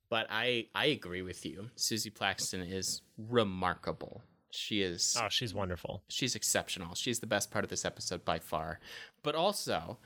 But 0.09 0.27
I 0.29 0.67
I 0.75 0.85
agree 0.87 1.21
with 1.21 1.45
you. 1.45 1.69
Suzie 1.75 2.13
Plakson 2.13 2.69
is 2.71 3.01
remarkable. 3.17 4.23
She 4.51 4.81
is 4.81 5.17
oh, 5.21 5.27
she's 5.29 5.53
wonderful. 5.53 6.03
she's 6.07 6.35
exceptional. 6.35 6.95
She's 6.95 7.19
the 7.19 7.27
best 7.27 7.51
part 7.51 7.65
of 7.65 7.69
this 7.69 7.85
episode 7.85 8.23
by 8.23 8.39
far. 8.39 8.79
But 9.23 9.35
also, 9.35 9.97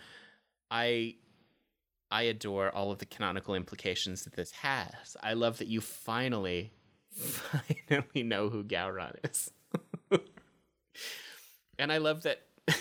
I 0.72 1.15
I 2.12 2.24
adore 2.24 2.72
all 2.72 2.91
of 2.91 3.00
the 3.00 3.06
canonical 3.06 3.53
implications 3.53 4.24
that 4.24 4.36
this 4.36 4.51
has. 4.51 5.15
I 5.22 5.34
love 5.34 5.60
that 5.60 5.68
you 5.68 5.82
finally 5.82 6.72
finally 7.12 8.24
know 8.24 8.50
who 8.50 8.63
Gowron 8.63 9.15
is. 9.29 9.51
and 11.77 11.91
I 11.91 11.98
love 11.98 12.24
that 12.24 12.41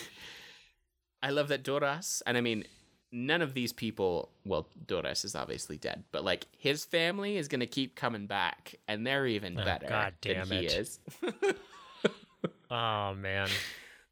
I 1.23 1.31
love 1.31 1.49
that 1.49 1.63
Duras, 1.63 2.23
and 2.25 2.37
I 2.37 2.41
mean 2.41 2.63
none 3.11 3.41
of 3.41 3.53
these 3.53 3.73
people, 3.73 4.29
well, 4.45 4.67
Duras 4.87 5.25
is 5.25 5.35
obviously 5.35 5.77
dead, 5.77 6.03
but 6.11 6.23
like 6.23 6.45
his 6.57 6.85
family 6.85 7.37
is 7.37 7.47
going 7.47 7.59
to 7.61 7.65
keep 7.67 7.95
coming 7.95 8.27
back 8.27 8.75
and 8.87 9.05
they're 9.05 9.25
even 9.27 9.59
Oh, 9.59 9.65
better 9.65 9.87
God 9.87 10.13
damn 10.21 10.47
than 10.49 10.59
he 10.59 10.65
is. 10.67 10.99
Oh 12.71 13.13
man. 13.15 13.47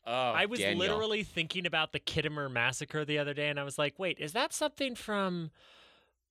Oh, 0.10 0.13
I 0.13 0.46
was 0.46 0.62
Daniel. 0.62 0.80
literally 0.80 1.24
thinking 1.24 1.66
about 1.66 1.92
the 1.92 2.00
Khitomer 2.00 2.50
massacre 2.50 3.04
the 3.04 3.18
other 3.20 3.34
day 3.34 3.50
and 3.50 3.60
I 3.60 3.63
was 3.66 3.77
like, 3.77 4.00
"Wait, 4.00 4.20
is 4.20 4.32
that 4.32 4.54
something 4.54 4.96
from 4.96 5.51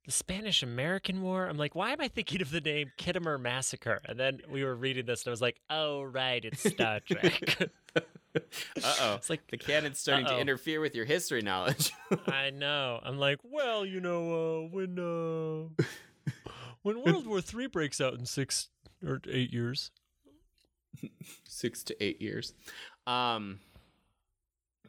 the 0.06 0.12
Spanish 0.12 0.62
American 0.62 1.20
War?" 1.22 1.46
I'm 1.46 1.58
like, 1.58 1.74
"Why 1.74 1.92
am 1.92 2.00
I 2.00 2.08
thinking 2.08 2.40
of 2.40 2.50
the 2.50 2.60
name 2.60 2.92
Khitomer 2.98 3.40
massacre?" 3.40 4.00
And 4.06 4.18
then 4.18 4.40
we 4.50 4.64
were 4.64 4.74
reading 4.74 5.06
this 5.06 5.24
and 5.24 5.28
I 5.28 5.32
was 5.32 5.42
like, 5.42 5.60
"Oh, 5.68 6.02
right, 6.02 6.44
it's 6.44 6.68
Star 6.68 7.00
Trek." 7.00 7.70
Uh-oh. 8.36 9.14
It's 9.14 9.30
like, 9.30 9.46
the 9.46 9.56
canon's 9.56 9.98
starting 9.98 10.26
to 10.26 10.34
uh-oh. 10.34 10.40
interfere 10.40 10.78
with 10.78 10.94
your 10.94 11.06
history 11.06 11.40
knowledge. 11.40 11.90
I 12.26 12.50
know. 12.50 13.00
I'm 13.02 13.18
like, 13.18 13.38
"Well, 13.42 13.86
you 13.86 14.00
know, 14.00 14.64
uh, 14.64 14.68
when 14.68 14.98
uh 14.98 15.82
when 16.82 17.02
World 17.02 17.26
War 17.26 17.40
III 17.40 17.68
breaks 17.68 17.98
out 17.98 18.12
in 18.14 18.26
6 18.26 18.68
or 19.06 19.22
8 19.26 19.52
years, 19.52 19.90
Six 21.44 21.82
to 21.84 22.04
eight 22.04 22.20
years. 22.20 22.54
Um, 23.06 23.60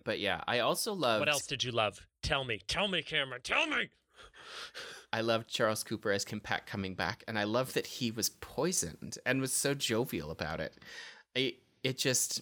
but 0.04 0.20
yeah, 0.20 0.42
I 0.48 0.60
also 0.60 0.94
love. 0.94 1.20
what 1.20 1.30
else 1.30 1.46
did 1.48 1.64
you 1.64 1.72
love? 1.72 2.00
Tell 2.22 2.44
me. 2.44 2.62
Tell 2.68 2.88
me, 2.88 3.02
Cameron. 3.02 3.42
Tell 3.44 3.68
me. 3.68 3.90
I 5.14 5.22
loved 5.22 5.48
Charles 5.48 5.84
Cooper 5.84 6.12
as 6.12 6.26
K'mpec 6.26 6.66
coming 6.66 6.94
back, 6.94 7.24
and 7.28 7.40
I 7.40 7.46
love 7.46 7.74
that 7.74 7.88
he 7.88 8.12
was 8.12 8.30
poisoned 8.30 9.18
and 9.26 9.40
was 9.40 9.54
so 9.54 9.74
jovial 9.74 10.32
about 10.32 10.60
it. 10.60 10.76
I, 11.36 11.56
it 11.84 11.98
just, 11.98 12.42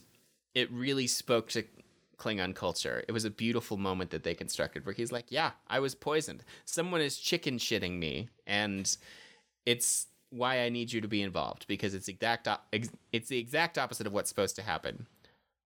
it 0.55 0.71
really 0.71 1.07
spoke 1.07 1.49
to 1.49 1.63
Klingon 2.17 2.55
culture. 2.55 3.03
It 3.07 3.11
was 3.11 3.25
a 3.25 3.29
beautiful 3.29 3.77
moment 3.77 4.09
that 4.11 4.23
they 4.23 4.33
constructed 4.33 4.85
where 4.85 4.95
he's 4.95 5.11
like, 5.11 5.25
"Yeah, 5.29 5.51
I 5.67 5.79
was 5.79 5.93
poisoned. 5.93 6.43
Someone 6.65 7.01
is 7.01 7.17
chicken 7.17 7.57
shitting 7.57 7.99
me, 7.99 8.29
and 8.47 8.95
it's 9.65 10.07
why 10.29 10.61
I 10.61 10.69
need 10.69 10.91
you 10.91 11.01
to 11.01 11.07
be 11.07 11.21
involved 11.21 11.67
because 11.67 11.93
it's 11.93 12.07
exact, 12.07 12.47
op- 12.47 12.67
ex- 12.73 12.89
it's 13.11 13.29
the 13.29 13.37
exact 13.37 13.77
opposite 13.77 14.07
of 14.07 14.13
what's 14.13 14.29
supposed 14.29 14.55
to 14.55 14.61
happen. 14.61 15.07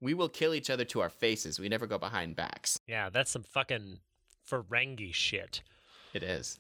We 0.01 0.13
will 0.13 0.29
kill 0.29 0.53
each 0.53 0.69
other 0.69 0.85
to 0.85 1.01
our 1.01 1.09
faces. 1.09 1.59
We 1.59 1.69
never 1.69 1.87
go 1.87 1.97
behind 1.97 2.35
backs. 2.35 2.79
Yeah, 2.87 3.09
that's 3.09 3.31
some 3.31 3.43
fucking 3.43 3.99
Ferengi 4.49 5.13
shit. 5.13 5.61
It 6.13 6.23
is." 6.23 6.59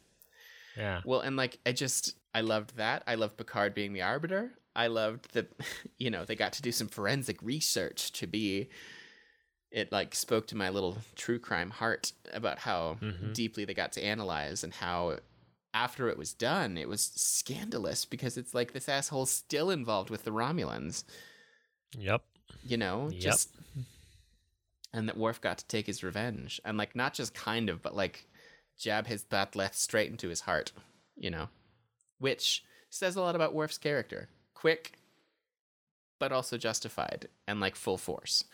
Yeah. 0.79 1.01
Well, 1.05 1.19
and 1.19 1.35
like 1.35 1.59
I 1.65 1.71
just 1.73 2.15
I 2.33 2.41
loved 2.41 2.77
that. 2.77 3.03
I 3.05 3.15
loved 3.15 3.37
Picard 3.37 3.73
being 3.75 3.93
the 3.93 4.01
arbiter. 4.01 4.51
I 4.75 4.87
loved 4.87 5.33
that 5.33 5.51
you 5.97 6.09
know, 6.09 6.25
they 6.25 6.35
got 6.35 6.53
to 6.53 6.61
do 6.61 6.71
some 6.71 6.87
forensic 6.87 7.41
research 7.43 8.11
to 8.13 8.27
be 8.27 8.69
it 9.71 9.91
like 9.91 10.15
spoke 10.15 10.47
to 10.47 10.57
my 10.57 10.69
little 10.69 10.97
true 11.15 11.37
crime 11.37 11.69
heart 11.69 12.11
about 12.33 12.57
how 12.59 12.97
Mhm. 13.01 13.33
deeply 13.35 13.65
they 13.65 13.73
got 13.75 13.91
to 13.93 14.03
analyze 14.03 14.63
and 14.63 14.73
how 14.73 15.19
after 15.75 16.09
it 16.09 16.17
was 16.17 16.33
done, 16.33 16.75
it 16.77 16.89
was 16.89 17.03
scandalous 17.15 18.03
because 18.05 18.35
it's 18.37 18.55
like 18.55 18.73
this 18.73 18.89
asshole's 18.89 19.29
still 19.29 19.69
involved 19.69 20.09
with 20.09 20.23
the 20.23 20.31
Romulans, 20.31 21.03
Yep. 21.95 22.23
you 22.63 22.77
know? 22.77 23.09
Yep. 23.11 23.19
Just 23.21 23.49
and 24.91 25.07
that 25.07 25.17
Worf 25.17 25.39
got 25.39 25.59
to 25.59 25.67
take 25.67 25.85
his 25.85 26.03
revenge. 26.03 26.59
And 26.65 26.77
like 26.77 26.95
not 26.95 27.13
just 27.13 27.35
kind 27.35 27.69
of, 27.69 27.83
but 27.83 27.95
like 27.95 28.27
jab 28.79 29.05
his 29.07 29.23
bat'leth 29.23 29.75
straight 29.75 30.09
into 30.09 30.29
his 30.29 30.41
heart, 30.41 30.71
you 31.15 31.29
know? 31.29 31.49
Which 32.17 32.63
says 32.89 33.15
a 33.15 33.21
lot 33.21 33.35
about 33.35 33.53
Worf's 33.53 33.77
character. 33.77 34.29
Quick, 34.55 34.93
but 36.19 36.31
also 36.31 36.57
justified 36.57 37.27
and 37.47 37.59
like 37.59 37.75
full 37.75 37.97
force. 37.97 38.45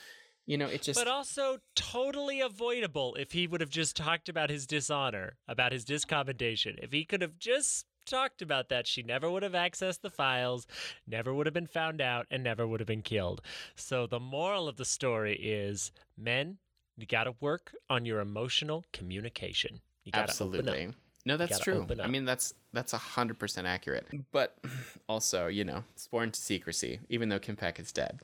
You 0.46 0.58
know, 0.58 0.67
it 0.67 0.84
just 0.84 1.00
But 1.00 1.08
also 1.08 1.58
totally 1.75 2.41
avoidable 2.41 3.15
if 3.15 3.32
he 3.32 3.48
would 3.48 3.62
have 3.62 3.70
just 3.70 3.96
talked 3.96 4.29
about 4.29 4.51
his 4.51 4.67
dishonor, 4.67 5.38
about 5.48 5.72
his 5.72 5.84
discommendation. 5.86 6.77
If 6.84 6.91
he 6.91 7.03
could 7.03 7.22
have 7.22 7.39
just 7.39 7.88
talked 8.05 8.44
about 8.44 8.70
that, 8.70 8.86
she 8.86 9.01
never 9.01 9.32
would 9.32 9.41
have 9.41 9.53
accessed 9.53 10.01
the 10.01 10.12
files, 10.12 10.67
never 11.08 11.34
would 11.34 11.48
have 11.48 11.53
been 11.53 11.65
found 11.65 12.00
out, 12.00 12.27
and 12.29 12.44
never 12.44 12.67
would 12.67 12.79
have 12.79 12.86
been 12.88 13.01
killed. 13.01 13.41
So 13.75 14.05
the 14.05 14.20
moral 14.20 14.67
of 14.67 14.77
the 14.77 14.86
story 14.86 15.36
is 15.36 15.91
men, 16.15 16.60
you 16.96 17.08
got 17.08 17.24
to 17.24 17.34
work 17.39 17.74
on 17.89 18.05
your 18.05 18.20
emotional 18.20 18.86
communication. 18.94 19.82
You 20.05 20.12
got 20.12 20.27
to 20.29 20.43
open 20.43 20.59
up. 20.59 20.65
absolutely. 20.75 20.95
No, 21.25 21.38
that's 21.38 21.59
true. 21.59 21.85
I 22.01 22.07
mean, 22.07 22.24
that's 22.25 22.53
that's 22.71 22.93
a 22.93 22.97
hundred 23.00 23.39
percent 23.39 23.65
accurate. 23.67 24.05
But 24.31 24.57
also, 25.09 25.47
you 25.47 25.63
know, 25.63 25.83
sworn 25.95 26.31
to 26.31 26.39
secrecy, 26.39 27.00
even 27.09 27.29
though 27.29 27.39
K'mpec 27.39 27.79
is 27.79 27.91
dead. 27.91 28.19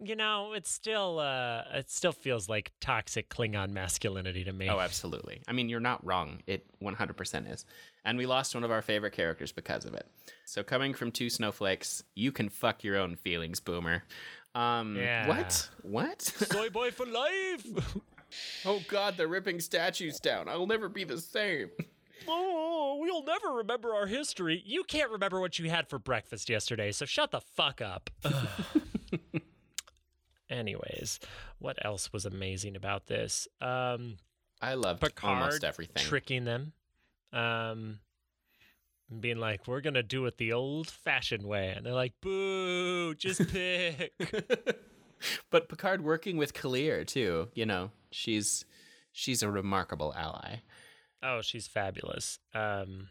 you 0.00 0.16
know, 0.16 0.52
it's 0.54 0.70
still 0.70 1.18
uh 1.18 1.62
it 1.74 1.90
still 1.90 2.12
feels 2.12 2.48
like 2.48 2.72
toxic 2.80 3.28
Klingon 3.28 3.70
masculinity 3.70 4.44
to 4.44 4.52
me. 4.52 4.68
Oh, 4.70 4.80
absolutely. 4.80 5.42
I 5.46 5.52
mean, 5.52 5.68
you're 5.68 5.80
not 5.80 6.04
wrong. 6.06 6.42
It 6.46 6.66
100% 6.82 7.52
is. 7.52 7.66
And 8.04 8.16
we 8.16 8.24
lost 8.24 8.54
one 8.54 8.64
of 8.64 8.70
our 8.70 8.82
favorite 8.82 9.12
characters 9.12 9.52
because 9.52 9.84
of 9.84 9.92
it. 9.94 10.06
So, 10.46 10.62
coming 10.62 10.94
from 10.94 11.10
two 11.12 11.28
snowflakes, 11.28 12.02
you 12.14 12.30
can 12.32 12.48
fuck 12.48 12.82
your 12.84 12.96
own 12.96 13.16
feelings, 13.16 13.60
boomer. 13.60 14.04
Um, 14.54 14.96
Yeah. 14.96 15.28
What? 15.28 15.68
What? 15.82 16.22
Soy 16.52 16.70
boy 16.70 16.92
for 16.92 17.04
life. 17.04 17.66
oh, 18.64 18.82
God, 18.88 19.16
they're 19.16 19.28
ripping 19.28 19.60
statues 19.60 20.18
down. 20.20 20.48
I'll 20.48 20.66
never 20.66 20.88
be 20.88 21.04
the 21.04 21.20
same. 21.20 21.70
oh, 22.28 22.98
we'll 23.00 23.24
never 23.24 23.52
remember 23.56 23.94
our 23.94 24.06
history. 24.06 24.62
You 24.64 24.84
can't 24.84 25.10
remember 25.10 25.40
what 25.40 25.58
you 25.58 25.70
had 25.70 25.88
for 25.88 25.98
breakfast 25.98 26.48
yesterday, 26.48 26.92
so 26.92 27.04
shut 27.04 27.30
the 27.30 27.40
fuck 27.40 27.80
up. 27.80 28.10
Anyways, 30.50 31.18
what 31.58 31.84
else 31.84 32.12
was 32.12 32.24
amazing 32.24 32.76
about 32.76 33.06
this? 33.06 33.48
Um 33.60 34.16
I 34.60 34.74
loved 34.74 35.00
Picard 35.00 35.38
almost 35.38 35.64
everything. 35.64 36.02
tricking 36.02 36.44
them, 36.44 36.72
um, 37.32 37.98
and 39.10 39.20
being 39.20 39.38
like, 39.38 39.66
"We're 39.66 39.80
gonna 39.82 40.02
do 40.02 40.24
it 40.26 40.38
the 40.38 40.52
old-fashioned 40.54 41.44
way," 41.44 41.74
and 41.76 41.84
they're 41.84 41.92
like, 41.92 42.14
"Boo! 42.22 43.14
Just 43.14 43.48
pick." 43.48 44.14
but 45.50 45.68
Picard 45.68 46.02
working 46.02 46.36
with 46.36 46.54
K'Ehleyr 46.54 47.06
too. 47.06 47.48
You 47.54 47.66
know, 47.66 47.90
she's 48.10 48.64
she's 49.12 49.42
a 49.42 49.50
remarkable 49.50 50.14
ally. 50.16 50.56
oh, 51.22 51.40
she's 51.42 51.66
fabulous. 51.66 52.38
Um, 52.54 53.08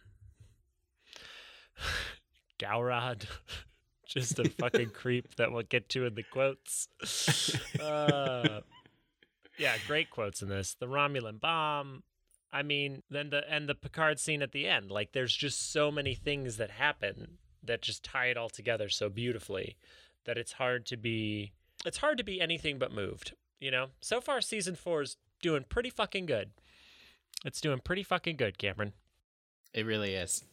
Gaurad, 2.60 3.26
just 4.08 4.40
a 4.40 4.50
fucking 4.50 4.90
creep 4.94 5.36
that 5.36 5.52
we'll 5.52 5.64
get 5.64 5.90
to 5.90 6.06
in 6.06 6.16
the 6.16 6.24
quotes. 6.24 6.88
Uh, 7.80 8.62
yeah, 9.58 9.76
great 9.88 10.10
quotes 10.10 10.42
in 10.42 10.50
this. 10.50 10.76
The 10.80 10.88
Romulan 10.88 11.40
bomb. 11.40 12.04
I 12.52 12.64
mean, 12.64 13.04
then 13.10 13.32
the 13.32 13.42
and 13.50 13.68
the 13.68 13.76
Picard 13.76 14.20
scene 14.20 14.42
at 14.42 14.54
the 14.54 14.68
end. 14.68 14.90
Like, 14.90 15.12
there's 15.12 15.36
just 15.36 15.74
so 15.74 15.92
many 15.92 16.16
things 16.16 16.58
that 16.58 16.72
happen 16.72 17.38
that 17.64 17.82
just 17.82 18.04
tie 18.04 18.28
it 18.28 18.38
all 18.38 18.50
together 18.50 18.88
so 18.90 19.10
beautifully 19.10 19.76
that 20.26 20.38
it's 20.38 20.54
hard 20.54 20.86
to 20.88 20.98
be. 20.98 21.52
It's 21.86 21.98
hard 21.98 22.18
to 22.18 22.24
be 22.24 22.42
anything 22.42 22.78
but 22.78 22.92
moved. 22.92 23.34
You 23.60 23.72
know. 23.72 23.88
So 24.02 24.22
far, 24.22 24.42
season 24.42 24.76
four 24.76 25.02
is 25.02 25.18
doing 25.42 25.66
pretty 25.68 25.90
fucking 25.90 26.26
good. 26.26 26.52
It's 27.44 27.62
doing 27.62 27.80
pretty 27.80 28.04
fucking 28.04 28.38
good, 28.38 28.58
Cameron. 28.58 28.94
It 29.74 29.86
really 29.86 30.16
is. 30.16 30.44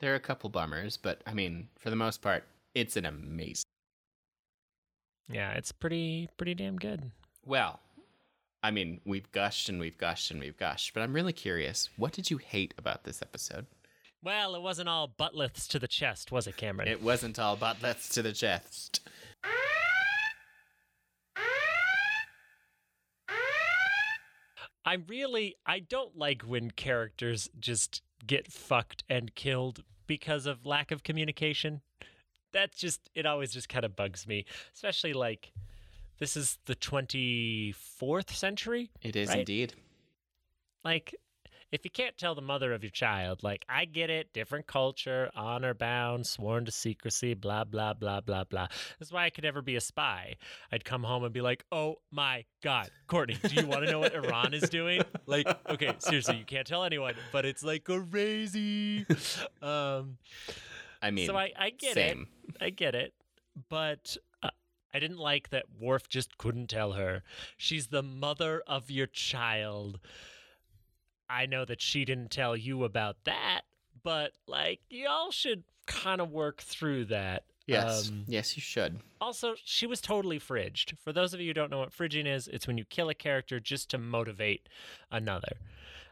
There 0.00 0.12
are 0.12 0.16
a 0.16 0.20
couple 0.20 0.50
bummers, 0.50 0.96
but 0.96 1.20
I 1.26 1.34
mean, 1.34 1.68
for 1.78 1.90
the 1.90 1.96
most 1.96 2.22
part, 2.22 2.44
it's 2.74 2.96
an 2.96 3.04
amazing. 3.04 3.64
Yeah, 5.30 5.52
it's 5.52 5.72
pretty 5.72 6.28
pretty 6.36 6.54
damn 6.54 6.76
good. 6.76 7.10
Well, 7.44 7.80
I 8.62 8.70
mean, 8.70 9.00
we've 9.04 9.30
gushed 9.32 9.68
and 9.68 9.78
we've 9.78 9.96
gushed 9.96 10.30
and 10.30 10.40
we've 10.40 10.56
gushed, 10.56 10.92
but 10.94 11.02
I'm 11.02 11.12
really 11.12 11.32
curious. 11.32 11.88
What 11.96 12.12
did 12.12 12.30
you 12.30 12.38
hate 12.38 12.74
about 12.76 13.04
this 13.04 13.22
episode? 13.22 13.66
Well, 14.22 14.54
it 14.54 14.60
wasn't 14.60 14.88
all 14.88 15.06
butt 15.08 15.34
lifts 15.34 15.66
to 15.68 15.78
the 15.78 15.88
chest, 15.88 16.30
was 16.30 16.46
it, 16.46 16.56
Cameron? 16.56 16.88
It 16.88 17.02
wasn't 17.02 17.38
all 17.38 17.56
butlets 17.56 18.10
to 18.10 18.22
the 18.22 18.32
chest. 18.32 19.00
I 24.84 24.94
really 25.06 25.56
I 25.66 25.80
don't 25.80 26.16
like 26.16 26.42
when 26.42 26.70
characters 26.70 27.48
just 27.58 28.02
get 28.26 28.50
fucked 28.50 29.04
and 29.08 29.34
killed 29.34 29.82
because 30.06 30.46
of 30.46 30.66
lack 30.66 30.90
of 30.90 31.02
communication. 31.02 31.80
That's 32.52 32.78
just 32.78 33.10
it 33.14 33.26
always 33.26 33.52
just 33.52 33.68
kind 33.68 33.84
of 33.84 33.94
bugs 33.94 34.26
me, 34.26 34.44
especially 34.74 35.12
like 35.12 35.52
this 36.18 36.36
is 36.36 36.58
the 36.66 36.74
24th 36.76 38.30
century. 38.30 38.90
It 39.02 39.16
is 39.16 39.28
Right. 39.28 39.40
indeed. 39.40 39.74
Like 40.84 41.14
if 41.72 41.84
you 41.84 41.90
can't 41.90 42.16
tell 42.18 42.34
the 42.34 42.42
mother 42.42 42.72
of 42.72 42.82
your 42.82 42.90
child, 42.90 43.42
like 43.42 43.64
I 43.68 43.84
get 43.84 44.10
it, 44.10 44.32
different 44.32 44.66
culture, 44.66 45.30
honor 45.34 45.74
bound, 45.74 46.26
sworn 46.26 46.64
to 46.64 46.72
secrecy, 46.72 47.34
blah 47.34 47.64
blah 47.64 47.94
blah 47.94 48.20
blah 48.20 48.44
blah. 48.44 48.66
That's 48.98 49.12
why 49.12 49.24
I 49.24 49.30
could 49.30 49.44
never 49.44 49.62
be 49.62 49.76
a 49.76 49.80
spy. 49.80 50.36
I'd 50.72 50.84
come 50.84 51.04
home 51.04 51.24
and 51.24 51.32
be 51.32 51.40
like, 51.40 51.64
"Oh 51.70 51.96
my 52.10 52.44
god, 52.62 52.90
Courtney, 53.06 53.38
do 53.42 53.54
you 53.54 53.66
want 53.66 53.84
to 53.84 53.90
know 53.90 54.00
what 54.00 54.14
Iran 54.14 54.54
is 54.54 54.68
doing?" 54.68 55.02
Like, 55.26 55.46
okay, 55.68 55.94
seriously, 55.98 56.38
you 56.38 56.44
can't 56.44 56.66
tell 56.66 56.84
anyone, 56.84 57.14
but 57.32 57.44
it's 57.44 57.62
like 57.62 57.84
crazy. 57.84 59.06
Um, 59.62 60.16
I 61.02 61.10
mean, 61.10 61.26
so 61.26 61.36
I 61.36 61.52
I 61.56 61.70
get 61.70 61.94
same. 61.94 62.26
it, 62.48 62.56
I 62.60 62.70
get 62.70 62.94
it, 62.94 63.12
but. 63.68 64.16
Uh, 64.42 64.48
I 64.92 64.98
didn't 64.98 65.18
like 65.18 65.50
that 65.50 65.66
Worf 65.78 66.08
just 66.08 66.36
couldn't 66.36 66.68
tell 66.68 66.92
her. 66.92 67.22
She's 67.56 67.88
the 67.88 68.02
mother 68.02 68.60
of 68.66 68.90
your 68.90 69.06
child. 69.06 70.00
I 71.30 71.46
know 71.46 71.64
that 71.64 71.80
she 71.80 72.04
didn't 72.04 72.30
tell 72.30 72.56
you 72.56 72.84
about 72.84 73.16
that, 73.24 73.62
but 74.02 74.32
like 74.46 74.80
y'all 74.90 75.30
should 75.30 75.64
kind 75.86 76.20
of 76.20 76.30
work 76.30 76.60
through 76.60 77.06
that. 77.06 77.44
Yes, 77.66 78.08
Um, 78.08 78.24
yes, 78.26 78.56
you 78.56 78.60
should. 78.62 78.98
also, 79.20 79.54
she 79.64 79.86
was 79.86 80.00
totally 80.00 80.40
fridged. 80.40 80.96
For 80.98 81.12
those 81.12 81.32
of 81.34 81.40
you 81.40 81.48
who 81.48 81.54
don't 81.54 81.70
know 81.70 81.78
what 81.78 81.92
fridging 81.92 82.26
is, 82.26 82.48
it's 82.48 82.66
when 82.66 82.78
you 82.78 82.84
kill 82.84 83.08
a 83.08 83.14
character 83.14 83.60
just 83.60 83.90
to 83.90 83.98
motivate 83.98 84.68
another. 85.12 85.58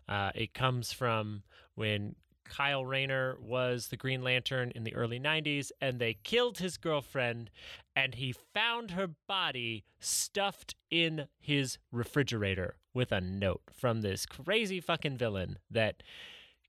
Uh, 0.08 0.30
it 0.36 0.54
comes 0.54 0.92
from 0.92 1.42
when 1.74 2.14
Kyle 2.44 2.84
Rayner 2.84 3.36
was 3.42 3.88
the 3.88 3.96
Green 3.96 4.22
Lantern 4.22 4.70
in 4.74 4.84
the 4.84 4.94
early 4.94 5.18
90s, 5.18 5.70
and 5.80 5.98
they 5.98 6.14
killed 6.22 6.58
his 6.58 6.76
girlfriend, 6.76 7.50
and 7.96 8.14
he 8.14 8.32
found 8.54 8.92
her 8.92 9.08
body 9.26 9.84
stuffed 9.98 10.76
in 10.90 11.26
his 11.40 11.78
refrigerator 11.90 12.76
with 12.98 13.12
a 13.12 13.20
note 13.20 13.62
from 13.72 14.00
this 14.00 14.26
crazy 14.26 14.80
fucking 14.80 15.16
villain 15.16 15.56
that 15.70 16.02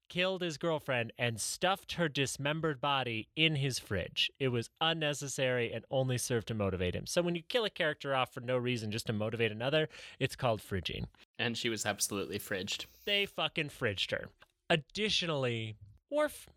killed 0.10 0.44
his 0.44 0.60
girlfriend 0.60 1.12
and 1.18 1.42
stuffed 1.42 1.94
her 1.94 2.08
dismembered 2.08 2.80
body 2.80 3.28
in 3.36 3.56
his 3.56 3.80
fridge. 3.80 4.30
It 4.40 4.50
was 4.50 4.70
unnecessary 4.80 5.74
and 5.74 5.84
only 5.90 6.20
served 6.20 6.48
to 6.50 6.54
motivate 6.54 6.94
him. 6.94 7.08
So 7.08 7.24
when 7.24 7.34
you 7.34 7.42
kill 7.42 7.66
a 7.66 7.70
character 7.72 8.14
off 8.14 8.32
for 8.32 8.42
no 8.42 8.58
reason 8.58 8.92
just 8.92 9.08
to 9.08 9.14
motivate 9.14 9.52
another, 9.52 9.90
it's 10.20 10.36
called 10.36 10.62
fridging. 10.62 11.06
And 11.40 11.58
she 11.58 11.68
was 11.68 11.84
absolutely 11.84 12.38
fridged. 12.38 12.86
They 13.06 13.26
fucking 13.26 13.70
fridged 13.70 14.12
her. 14.12 14.30
Additionally, 14.70 15.78
Worf, 16.12 16.48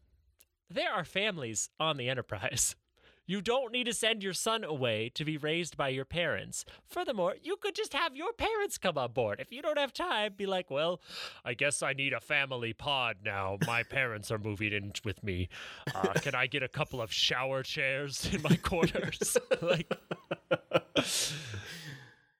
there 0.68 0.92
are 0.92 1.06
families 1.06 1.70
on 1.80 1.96
the 1.96 2.10
Enterprise. 2.10 2.76
You 3.26 3.40
don't 3.40 3.72
need 3.72 3.84
to 3.84 3.94
send 3.94 4.22
your 4.22 4.32
son 4.32 4.64
away 4.64 5.10
to 5.14 5.24
be 5.24 5.36
raised 5.36 5.76
by 5.76 5.90
your 5.90 6.04
parents. 6.04 6.64
Furthermore, 6.88 7.36
you 7.42 7.56
could 7.56 7.74
just 7.74 7.92
have 7.92 8.16
your 8.16 8.32
parents 8.32 8.78
come 8.78 8.98
on 8.98 9.12
board. 9.12 9.38
If 9.40 9.52
you 9.52 9.62
don't 9.62 9.78
have 9.78 9.92
time, 9.92 10.34
be 10.36 10.46
like, 10.46 10.70
well, 10.70 11.00
I 11.44 11.54
guess 11.54 11.82
I 11.82 11.92
need 11.92 12.12
a 12.12 12.20
family 12.20 12.72
pod 12.72 13.18
now. 13.24 13.58
My 13.66 13.82
parents 13.90 14.30
are 14.30 14.38
moving 14.38 14.72
in 14.72 14.92
with 15.04 15.22
me. 15.22 15.48
Uh, 15.94 16.12
can 16.14 16.34
I 16.34 16.46
get 16.46 16.62
a 16.62 16.68
couple 16.68 17.00
of 17.00 17.12
shower 17.12 17.62
chairs 17.62 18.28
in 18.32 18.42
my 18.42 18.56
quarters? 18.56 19.36
like, 19.62 19.92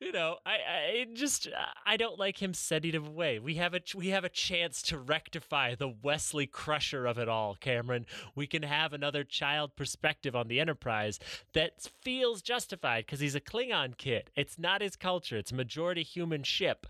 you 0.03 0.11
know, 0.11 0.37
I, 0.45 0.51
I 0.53 1.07
just 1.15 1.47
uh, 1.47 1.51
I 1.87 1.97
don't 1.97 2.19
like 2.19 2.43
him 2.43 2.55
sending 2.55 2.93
him 2.93 3.07
away. 3.07 3.39
We 3.39 3.55
have 3.55 3.73
a 3.75 3.81
we 3.95 4.09
have 4.09 4.25
a 4.25 4.29
chance 4.29 4.83
to 4.83 4.99
rectify 4.99 5.75
the 5.77 5.95
Wesley 6.03 6.47
Crusher 6.47 7.07
of 7.07 7.19
it 7.19 7.29
all, 7.29 7.55
Cameron. 7.55 8.07
We 8.35 8.49
can 8.49 8.65
have 8.65 8.93
another 8.93 9.23
child 9.23 9.77
perspective 9.77 10.35
on 10.35 10.49
the 10.49 10.59
Enterprise 10.59 11.21
that 11.53 11.89
feels 12.01 12.43
justified 12.43 13.07
because 13.07 13.21
he's 13.21 13.37
a 13.37 13.41
Klingon 13.41 13.97
kid. 13.97 14.31
It's 14.35 14.59
not 14.59 14.83
his 14.83 14.97
culture. 14.97 15.37
It's 15.37 15.53
a 15.53 15.57
majority 15.57 16.03
human 16.03 16.43
ship, 16.43 16.87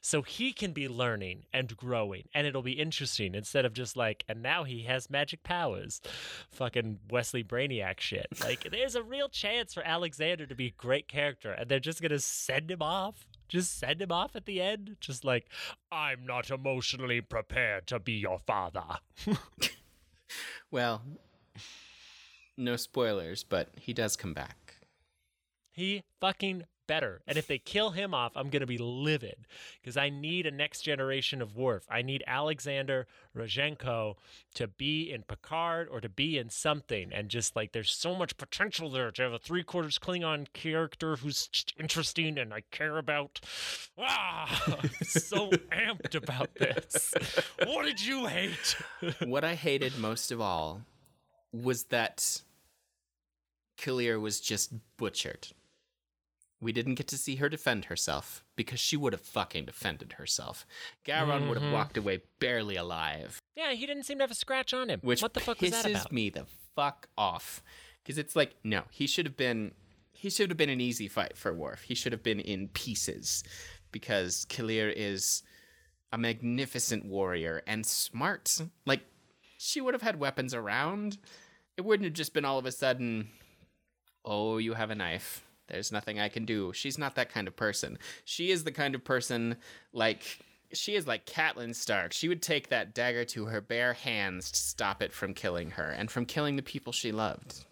so 0.00 0.22
he 0.22 0.52
can 0.52 0.72
be 0.72 0.88
learning 0.88 1.44
and 1.52 1.76
growing, 1.76 2.28
and 2.34 2.46
it'll 2.46 2.62
be 2.62 2.72
interesting 2.72 3.34
instead 3.34 3.66
of 3.66 3.74
just 3.74 3.96
like, 3.96 4.24
and 4.26 4.42
now 4.42 4.64
he 4.64 4.84
has 4.84 5.10
magic 5.10 5.42
powers, 5.42 6.00
fucking 6.50 6.98
Wesley 7.10 7.44
Brainiac 7.44 8.00
shit. 8.00 8.26
Like, 8.40 8.70
there's 8.70 8.94
a 8.94 9.02
real 9.02 9.28
chance 9.28 9.74
for 9.74 9.82
Alexander 9.82 10.46
to 10.46 10.54
be 10.54 10.68
a 10.68 10.74
great 10.82 11.08
character, 11.08 11.52
and 11.52 11.68
they're 11.68 11.78
just 11.78 12.00
gonna 12.00 12.18
send 12.54 12.70
him 12.70 12.82
off. 12.82 13.26
Just 13.48 13.78
send 13.78 14.00
him 14.00 14.10
off 14.12 14.34
at 14.34 14.46
the 14.46 14.60
end. 14.60 14.96
Just 15.00 15.24
like, 15.24 15.46
I'm 15.92 16.24
not 16.24 16.50
emotionally 16.50 17.20
prepared 17.20 17.86
to 17.88 17.98
be 17.98 18.12
your 18.12 18.38
father. 18.38 18.98
Well, 20.70 21.02
no 22.56 22.76
spoilers, 22.76 23.44
but 23.44 23.68
he 23.78 23.92
does 23.92 24.16
come 24.16 24.34
back. 24.34 24.74
He 25.72 26.02
fucking 26.20 26.64
better. 26.86 27.20
And 27.26 27.38
if 27.38 27.46
they 27.46 27.58
kill 27.58 27.90
him 27.90 28.14
off, 28.14 28.32
I'm 28.36 28.50
going 28.50 28.60
to 28.60 28.66
be 28.66 28.78
livid 28.78 29.46
because 29.80 29.96
I 29.96 30.10
need 30.10 30.46
a 30.46 30.50
next 30.50 30.82
generation 30.82 31.40
of 31.42 31.56
Worf. 31.56 31.86
I 31.90 32.02
need 32.02 32.22
Alexander 32.26 33.06
Rozhenko 33.36 34.16
to 34.54 34.68
be 34.68 35.10
in 35.10 35.22
Picard 35.22 35.88
or 35.90 36.00
to 36.00 36.08
be 36.08 36.38
in 36.38 36.50
something. 36.50 37.12
And 37.12 37.28
just 37.28 37.56
like 37.56 37.72
there's 37.72 37.90
so 37.90 38.14
much 38.14 38.36
potential 38.36 38.90
there 38.90 39.10
to 39.10 39.22
have 39.22 39.32
a 39.32 39.38
three 39.38 39.62
quarters 39.62 39.98
Klingon 39.98 40.46
character 40.52 41.16
who's 41.16 41.48
interesting 41.78 42.38
and 42.38 42.52
I 42.52 42.62
care 42.70 42.98
about. 42.98 43.40
Ah, 43.98 44.62
I'm 44.82 44.90
so 45.02 45.50
amped 45.72 46.14
about 46.14 46.54
this. 46.54 47.14
What 47.64 47.84
did 47.84 48.04
you 48.04 48.26
hate? 48.26 48.76
what 49.24 49.44
I 49.44 49.54
hated 49.54 49.98
most 49.98 50.30
of 50.30 50.40
all 50.40 50.82
was 51.52 51.84
that 51.84 52.42
K'Ehleyr 53.78 54.20
was 54.20 54.40
just 54.40 54.72
butchered. 54.96 55.48
We 56.64 56.72
didn't 56.72 56.94
get 56.94 57.06
to 57.08 57.18
see 57.18 57.36
her 57.36 57.50
defend 57.50 57.84
herself 57.84 58.42
because 58.56 58.80
she 58.80 58.96
would 58.96 59.12
have 59.12 59.20
fucking 59.20 59.66
defended 59.66 60.14
herself. 60.14 60.66
Garon 61.04 61.46
would 61.48 61.58
have 61.58 61.70
Mhm. 61.70 61.72
walked 61.72 61.96
away 61.98 62.22
barely 62.38 62.74
alive, 62.76 63.38
Yeah, 63.54 63.72
he 63.74 63.84
didn't 63.86 64.04
seem 64.04 64.16
to 64.18 64.24
have 64.24 64.30
a 64.30 64.34
scratch 64.34 64.72
on 64.72 64.88
him. 64.88 65.00
which 65.00 65.20
what 65.20 65.34
the 65.34 65.40
fuck 65.40 65.58
pisses 65.58 65.72
was 65.72 65.82
that 65.82 65.90
about? 65.90 66.12
me 66.12 66.30
the 66.30 66.46
fuck 66.74 67.08
off. 67.18 67.62
Because 68.02 68.16
it's 68.18 68.34
like, 68.34 68.56
no, 68.64 68.84
he 68.90 69.06
should 69.06 69.26
have 69.26 69.36
been. 69.36 69.74
He 70.12 70.30
should 70.30 70.48
have 70.50 70.56
been 70.56 70.70
an 70.70 70.80
easy 70.80 71.06
fight 71.06 71.36
for 71.36 71.52
Worf. 71.52 71.82
He 71.82 71.94
should 71.94 72.12
have 72.12 72.22
been 72.22 72.40
in 72.40 72.68
pieces, 72.68 73.44
because 73.92 74.46
K'Ehleyr 74.46 74.90
is 74.96 75.42
a 76.12 76.16
magnificent 76.18 77.04
warrior 77.04 77.62
and 77.66 77.84
smart. 77.84 78.58
Like, 78.86 79.04
she 79.58 79.82
would 79.82 79.92
have 79.92 80.00
had 80.02 80.18
weapons 80.18 80.54
around. 80.54 81.18
It 81.76 81.82
wouldn't 81.82 82.04
have 82.06 82.14
just 82.14 82.32
been 82.32 82.46
all 82.46 82.58
of 82.58 82.64
a 82.64 82.72
sudden, 82.72 83.30
oh, 84.24 84.56
you 84.56 84.72
have 84.74 84.88
a 84.90 84.94
knife. 84.94 85.43
There's 85.68 85.92
nothing 85.92 86.20
I 86.20 86.28
can 86.28 86.44
do. 86.44 86.72
She's 86.72 86.98
not 86.98 87.14
that 87.14 87.30
kind 87.30 87.48
of 87.48 87.56
person. 87.56 87.98
She 88.24 88.50
is 88.50 88.64
the 88.64 88.72
kind 88.72 88.94
of 88.94 89.04
person 89.04 89.56
like 89.92 90.38
she 90.72 90.94
is 90.94 91.06
like 91.06 91.26
Catelyn 91.26 91.74
Stark. 91.74 92.12
She 92.12 92.28
would 92.28 92.42
take 92.42 92.68
that 92.68 92.94
dagger 92.94 93.24
to 93.26 93.46
her 93.46 93.60
bare 93.60 93.92
hands 93.92 94.50
to 94.50 94.58
stop 94.58 95.02
it 95.02 95.12
from 95.12 95.34
killing 95.34 95.70
her 95.70 95.90
and 95.90 96.10
from 96.10 96.26
killing 96.26 96.56
the 96.56 96.62
people 96.62 96.92
she 96.92 97.12
loved. 97.12 97.64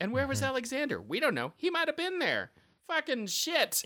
And 0.00 0.12
where 0.12 0.26
was 0.26 0.38
mm-hmm. 0.38 0.48
Alexander? 0.48 1.00
We 1.00 1.20
don't 1.20 1.34
know. 1.34 1.52
He 1.56 1.70
might 1.70 1.88
have 1.88 1.96
been 1.96 2.18
there. 2.18 2.50
Fucking 2.88 3.26
shit. 3.26 3.84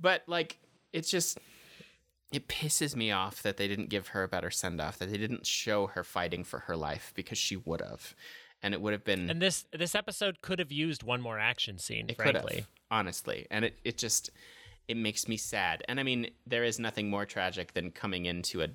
But 0.00 0.22
like 0.26 0.58
it's 0.92 1.10
just 1.10 1.38
it 2.32 2.48
pisses 2.48 2.96
me 2.96 3.12
off 3.12 3.42
that 3.42 3.56
they 3.56 3.68
didn't 3.68 3.90
give 3.90 4.08
her 4.08 4.24
a 4.24 4.28
better 4.28 4.50
send 4.50 4.80
off, 4.80 4.98
that 4.98 5.10
they 5.10 5.18
didn't 5.18 5.46
show 5.46 5.86
her 5.88 6.02
fighting 6.02 6.42
for 6.42 6.60
her 6.60 6.76
life 6.76 7.12
because 7.14 7.38
she 7.38 7.56
would 7.56 7.80
have. 7.80 8.14
And 8.64 8.72
it 8.72 8.80
would 8.80 8.94
have 8.94 9.04
been 9.04 9.28
And 9.28 9.42
this 9.42 9.66
this 9.72 9.94
episode 9.94 10.40
could 10.40 10.58
have 10.58 10.72
used 10.72 11.02
one 11.02 11.20
more 11.20 11.38
action 11.38 11.78
scene, 11.78 12.06
it 12.08 12.16
could 12.18 12.32
frankly. 12.32 12.56
have, 12.56 12.68
honestly. 12.90 13.46
And 13.50 13.66
it, 13.66 13.78
it 13.84 13.98
just 13.98 14.30
it 14.88 14.96
makes 14.96 15.28
me 15.28 15.36
sad. 15.36 15.82
And 15.86 16.00
I 16.00 16.02
mean, 16.02 16.30
there 16.46 16.64
is 16.64 16.78
nothing 16.78 17.10
more 17.10 17.26
tragic 17.26 17.74
than 17.74 17.90
coming 17.90 18.24
into 18.26 18.62
a 18.62 18.68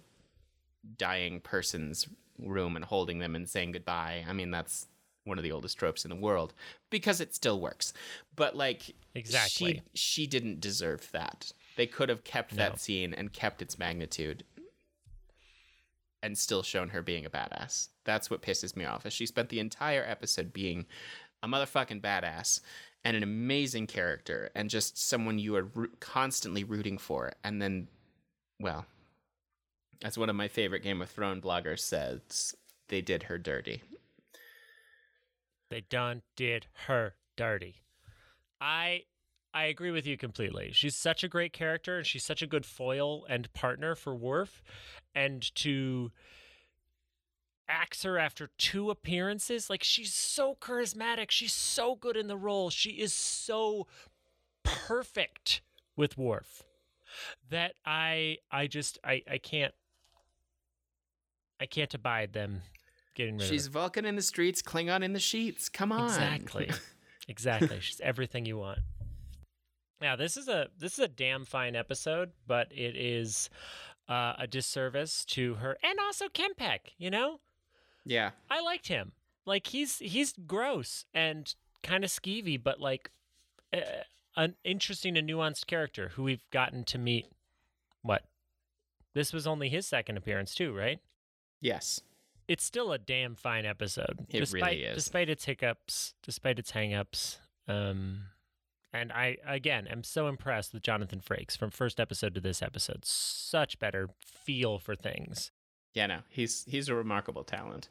dying 0.98 1.40
person's 1.42 2.08
room 2.38 2.76
and 2.76 2.86
holding 2.86 3.18
them 3.20 3.36
and 3.36 3.50
saying 3.50 3.72
goodbye. 3.72 4.24
I 4.30 4.34
mean, 4.34 4.52
that's 4.52 4.88
one 5.26 5.38
of 5.40 5.44
the 5.44 5.52
oldest 5.52 5.78
tropes 5.78 6.06
in 6.06 6.10
the 6.10 6.16
world 6.16 6.54
because 6.92 7.20
it 7.20 7.34
still 7.36 7.60
works. 7.60 7.92
But 8.36 8.56
like 8.56 8.96
Exactly. 9.16 9.82
she 9.96 10.22
she 10.22 10.28
didn't 10.28 10.60
deserve 10.60 11.10
that. 11.14 11.52
They 11.78 11.88
could 11.88 12.10
have 12.10 12.24
kept 12.24 12.52
No. 12.54 12.58
that 12.58 12.80
scene 12.80 13.14
and 13.14 13.34
kept 13.34 13.62
its 13.62 13.80
magnitude 13.80 14.44
and 16.22 16.38
still 16.38 16.64
shown 16.64 16.90
her 16.90 17.02
being 17.02 17.26
a 17.26 17.30
badass. 17.30 17.88
That's 18.10 18.32
what 18.32 18.42
pisses 18.42 18.76
me 18.76 18.86
off. 18.86 19.06
Is 19.06 19.14
she 19.14 19.28
spent 19.28 19.50
the 19.50 19.60
entire 19.60 20.04
episode 20.04 20.52
being 20.52 20.88
a 21.44 21.48
motherfucking 21.48 22.02
badass 22.02 22.60
and 23.04 23.16
an 23.16 23.22
amazing 23.22 23.86
character 23.86 24.50
and 24.56 24.68
just 24.68 24.98
someone 24.98 25.38
you 25.38 25.56
are 25.56 25.70
roo- 25.76 25.92
constantly 26.00 26.64
rooting 26.64 26.98
for 26.98 27.32
and 27.44 27.62
then 27.62 27.88
well 28.60 28.86
as 30.04 30.18
one 30.18 30.30
of 30.30 30.36
my 30.36 30.48
favorite 30.48 30.82
Game 30.82 31.02
of 31.02 31.10
Thrones 31.10 31.44
bloggers 31.44 31.82
says, 31.82 32.56
they 32.88 33.02
did 33.02 33.24
her 33.24 33.38
dirty. 33.38 33.84
They 35.70 35.82
done 35.82 36.24
did 36.36 36.66
her 36.88 37.14
dirty. 37.38 37.84
I 38.60 39.04
I 39.54 39.66
agree 39.66 39.92
with 39.92 40.08
you 40.08 40.18
completely. 40.18 40.72
She's 40.74 40.96
such 40.96 41.24
a 41.24 41.28
great 41.28 41.54
character 41.54 41.98
and 41.98 42.08
she's 42.08 42.24
such 42.24 42.42
a 42.42 42.48
good 42.48 42.66
foil 42.66 43.26
and 43.30 43.52
partner 43.54 43.96
for 43.96 44.16
Worf. 44.16 44.64
And 45.14 45.54
to 45.56 46.12
axe 47.70 48.04
her 48.04 48.18
after 48.18 48.50
two 48.58 48.90
appearances, 48.90 49.70
like 49.70 49.84
she's 49.84 50.14
so 50.14 50.58
charismatic. 50.60 51.32
She's 51.32 51.54
so 51.54 51.96
good 51.96 52.18
in 52.18 52.28
the 52.28 52.38
role. 52.38 52.70
She 52.70 52.92
is 52.92 53.14
so 53.14 53.88
perfect 54.64 55.62
with 55.96 56.18
Worf 56.18 56.64
that 57.50 57.74
I 57.86 58.38
I 58.52 58.68
just 58.68 59.00
I 59.04 59.22
I 59.30 59.38
can't 59.38 59.74
I 61.60 61.66
can't 61.66 61.94
abide 61.94 62.34
them 62.34 62.62
getting 63.16 63.36
rid 63.36 63.42
She's 63.42 63.50
of 63.50 63.54
She's 63.56 63.68
Vulcan 63.68 64.06
in 64.06 64.16
the 64.16 64.22
streets, 64.22 64.62
Klingon 64.62 65.04
in 65.04 65.14
the 65.14 65.20
sheets. 65.20 65.70
Come 65.70 65.92
on. 65.92 66.06
Exactly. 66.06 66.72
exactly. 67.28 67.80
She's 67.80 68.02
everything 68.02 68.46
you 68.46 68.58
want. 68.58 68.80
Now 70.02 70.16
this 70.16 70.38
is 70.38 70.48
a 70.48 70.70
this 70.78 70.94
is 70.94 71.00
a 71.00 71.08
damn 71.08 71.46
fine 71.46 71.76
episode, 71.76 72.32
but 72.48 72.72
it 72.72 72.96
is 72.96 73.50
uh, 74.08 74.34
a 74.40 74.48
disservice 74.48 75.26
to 75.26 75.56
her 75.56 75.78
and 75.84 76.00
also 76.00 76.28
K'mpec. 76.28 76.80
You 76.98 77.12
know, 77.12 77.40
yeah. 78.10 78.32
I 78.50 78.62
liked 78.62 78.88
him. 78.88 79.12
Like 79.46 79.68
he's 79.68 80.00
he's 80.00 80.34
gross 80.46 81.06
and 81.14 81.54
kind 81.84 82.04
of 82.04 82.10
skeevy, 82.10 82.62
but 82.62 82.80
like 82.80 83.12
uh, 83.74 83.80
an 84.36 84.56
interesting 84.64 85.18
and 85.18 85.30
nuanced 85.30 85.66
character 85.68 86.12
who 86.16 86.24
we've 86.24 86.50
gotten 86.52 86.84
to 86.86 86.98
meet. 86.98 87.28
What? 88.02 88.24
This 89.14 89.34
was 89.34 89.48
only 89.48 89.70
his 89.70 89.88
second 89.88 90.18
appearance 90.18 90.54
too, 90.54 90.76
right? 90.76 91.00
Yes. 91.62 92.02
it's 92.48 92.64
still 92.64 92.92
a 92.92 92.98
damn 92.98 93.36
fine 93.36 93.66
episode. 93.66 94.26
It 94.30 94.40
despite, 94.40 94.62
really 94.64 94.84
is. 94.84 94.96
Despite 94.96 95.30
its 95.30 95.46
hiccups, 95.46 96.14
despite 96.24 96.58
its 96.60 96.72
hangups. 96.72 97.38
Um, 97.68 98.24
and 98.92 99.12
I, 99.12 99.38
again, 99.46 99.86
am 99.88 100.04
so 100.04 100.28
impressed 100.28 100.74
with 100.74 100.82
Jonathan 100.82 101.22
Frakes 101.22 101.56
from 101.58 101.70
first 101.70 102.00
episode 102.00 102.34
to 102.34 102.42
this 102.42 102.62
episode. 102.64 103.06
Such 103.06 103.78
better 103.78 104.10
feel 104.20 104.80
for 104.80 104.96
things. 104.96 105.52
Yeah, 105.94 106.08
no. 106.08 106.20
He's 106.30 106.66
he's 106.66 106.90
a 106.90 106.96
remarkable 106.96 107.44
talent. 107.44 107.90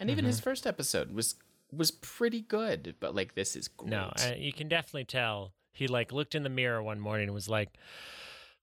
And 0.00 0.10
even 0.10 0.24
Mm-hmm. 0.24 0.28
his 0.28 0.40
first 0.40 0.66
episode 0.66 1.12
was 1.12 1.34
was 1.72 1.90
pretty 1.90 2.40
good, 2.42 2.94
but 3.00 3.14
like 3.14 3.34
this 3.34 3.56
is 3.56 3.68
great. 3.68 3.90
No, 3.90 4.12
uh, 4.16 4.32
you 4.36 4.52
can 4.52 4.68
definitely 4.68 5.04
tell. 5.04 5.52
He 5.72 5.86
like 5.86 6.12
looked 6.12 6.34
in 6.34 6.42
the 6.42 6.48
mirror 6.48 6.82
one 6.82 7.00
morning 7.00 7.28
and 7.28 7.34
was 7.34 7.48
like, 7.48 7.70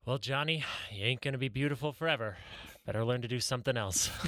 "Well, 0.06 0.18
Johnny, 0.18 0.64
you 0.92 1.06
ain't 1.06 1.22
gonna 1.22 1.38
be 1.38 1.50
beautiful 1.50 1.92
forever. 1.92 2.38
Better 2.86 3.04
learn 3.06 3.22
to 3.22 3.28
do 3.28 3.40
something 3.40 3.78
else." 3.78 4.10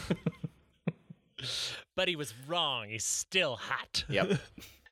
but 1.96 2.08
he 2.08 2.16
was 2.16 2.34
wrong. 2.48 2.90
He's 2.90 3.06
still 3.06 3.56
hot. 3.58 4.06
yep. 4.10 4.40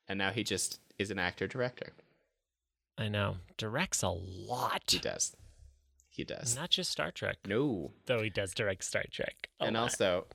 And 0.08 0.18
now 0.20 0.30
he 0.30 0.44
just 0.44 0.78
is 1.00 1.10
an 1.10 1.18
actor 1.18 1.48
director. 1.48 1.92
I 2.96 3.08
know. 3.08 3.38
Directs 3.56 4.04
a 4.04 4.10
lot. 4.10 4.84
He 4.88 5.00
does. 5.00 5.34
He 6.16 6.24
does. 6.24 6.56
Not 6.56 6.70
just 6.70 6.90
Star 6.90 7.10
Trek, 7.10 7.36
No. 7.46 7.92
though 8.06 8.22
he 8.22 8.30
does 8.30 8.54
direct 8.54 8.84
Star 8.84 9.04
Trek. 9.10 9.50
and 9.60 9.74
lot. 9.74 9.82
also 9.82 10.26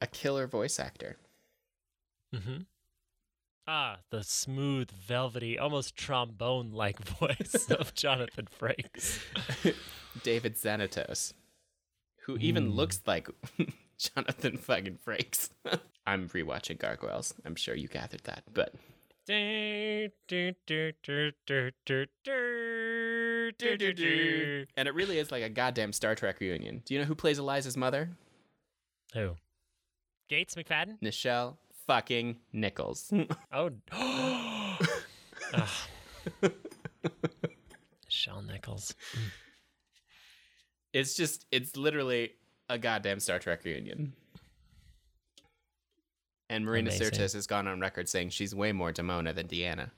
a 0.00 0.06
killer 0.08 0.46
voice 0.48 0.80
actor. 0.80 1.16
Mm-hmm. 2.34 2.62
Ah, 3.66 3.98
the 4.10 4.24
smooth, 4.24 4.90
velvety, 4.90 5.58
almost 5.58 5.94
trombone-like 5.94 6.98
voice 7.18 7.70
of 7.70 7.94
Jonathan 8.02 8.46
Frakes. 8.60 9.20
David 10.22 10.56
Xanatos, 10.56 11.34
who 12.24 12.36
even 12.38 12.66
Hmm. 12.66 12.72
looks 12.72 13.00
like 13.06 13.28
Jonathan 13.98 14.56
fucking 14.56 14.98
Frakes. 15.06 15.50
I'm 16.06 16.28
rewatching 16.30 16.78
Gargoyles. 16.78 17.34
I'm 17.44 17.54
sure 17.54 17.74
you 17.76 17.86
gathered 17.88 18.24
that, 18.24 18.42
but 18.52 18.74
and 23.60 24.88
it 24.88 24.94
really 24.94 25.18
is 25.18 25.30
like 25.30 25.42
a 25.42 25.48
goddamn 25.48 25.92
Star 25.92 26.14
Trek 26.14 26.38
reunion. 26.40 26.82
Do 26.84 26.94
you 26.94 27.00
know 27.00 27.06
who 27.06 27.14
plays 27.14 27.38
Elisa's 27.38 27.76
mother? 27.76 28.10
Who? 29.14 29.36
Gates 30.28 30.54
McFadden? 30.54 31.00
Nichelle 31.02 31.56
fucking 31.86 32.36
Nichols. 32.52 33.12
Oh. 33.52 33.70
Ah. 35.54 35.86
Shawn 38.08 38.46
Nichols. 38.46 38.94
it's 40.92 41.14
just 41.14 41.46
it's 41.50 41.74
literally 41.74 42.32
a 42.68 42.76
goddamn 42.76 43.18
Star 43.18 43.38
Trek 43.38 43.64
reunion. 43.64 44.12
And 46.50 46.66
Marina 46.66 46.90
Amazing. 46.90 47.12
Sirtis 47.12 47.32
has 47.32 47.46
gone 47.46 47.66
on 47.66 47.80
record 47.80 48.10
saying 48.10 48.28
she's 48.30 48.54
way 48.54 48.72
more 48.72 48.92
Demona 48.92 49.34
than 49.34 49.48
Deanna. 49.48 49.90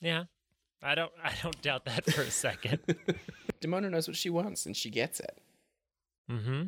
Yeah. 0.00 0.24
I 0.82 0.94
don't 0.94 1.12
I 1.22 1.32
don't 1.42 1.60
doubt 1.62 1.84
that 1.86 2.10
for 2.10 2.22
a 2.22 2.30
second. 2.30 2.78
Demona 3.60 3.90
knows 3.90 4.06
what 4.06 4.16
she 4.16 4.30
wants 4.30 4.66
and 4.66 4.76
she 4.76 4.90
gets 4.90 5.20
it. 5.20 5.38
mm-hmm. 6.30 6.62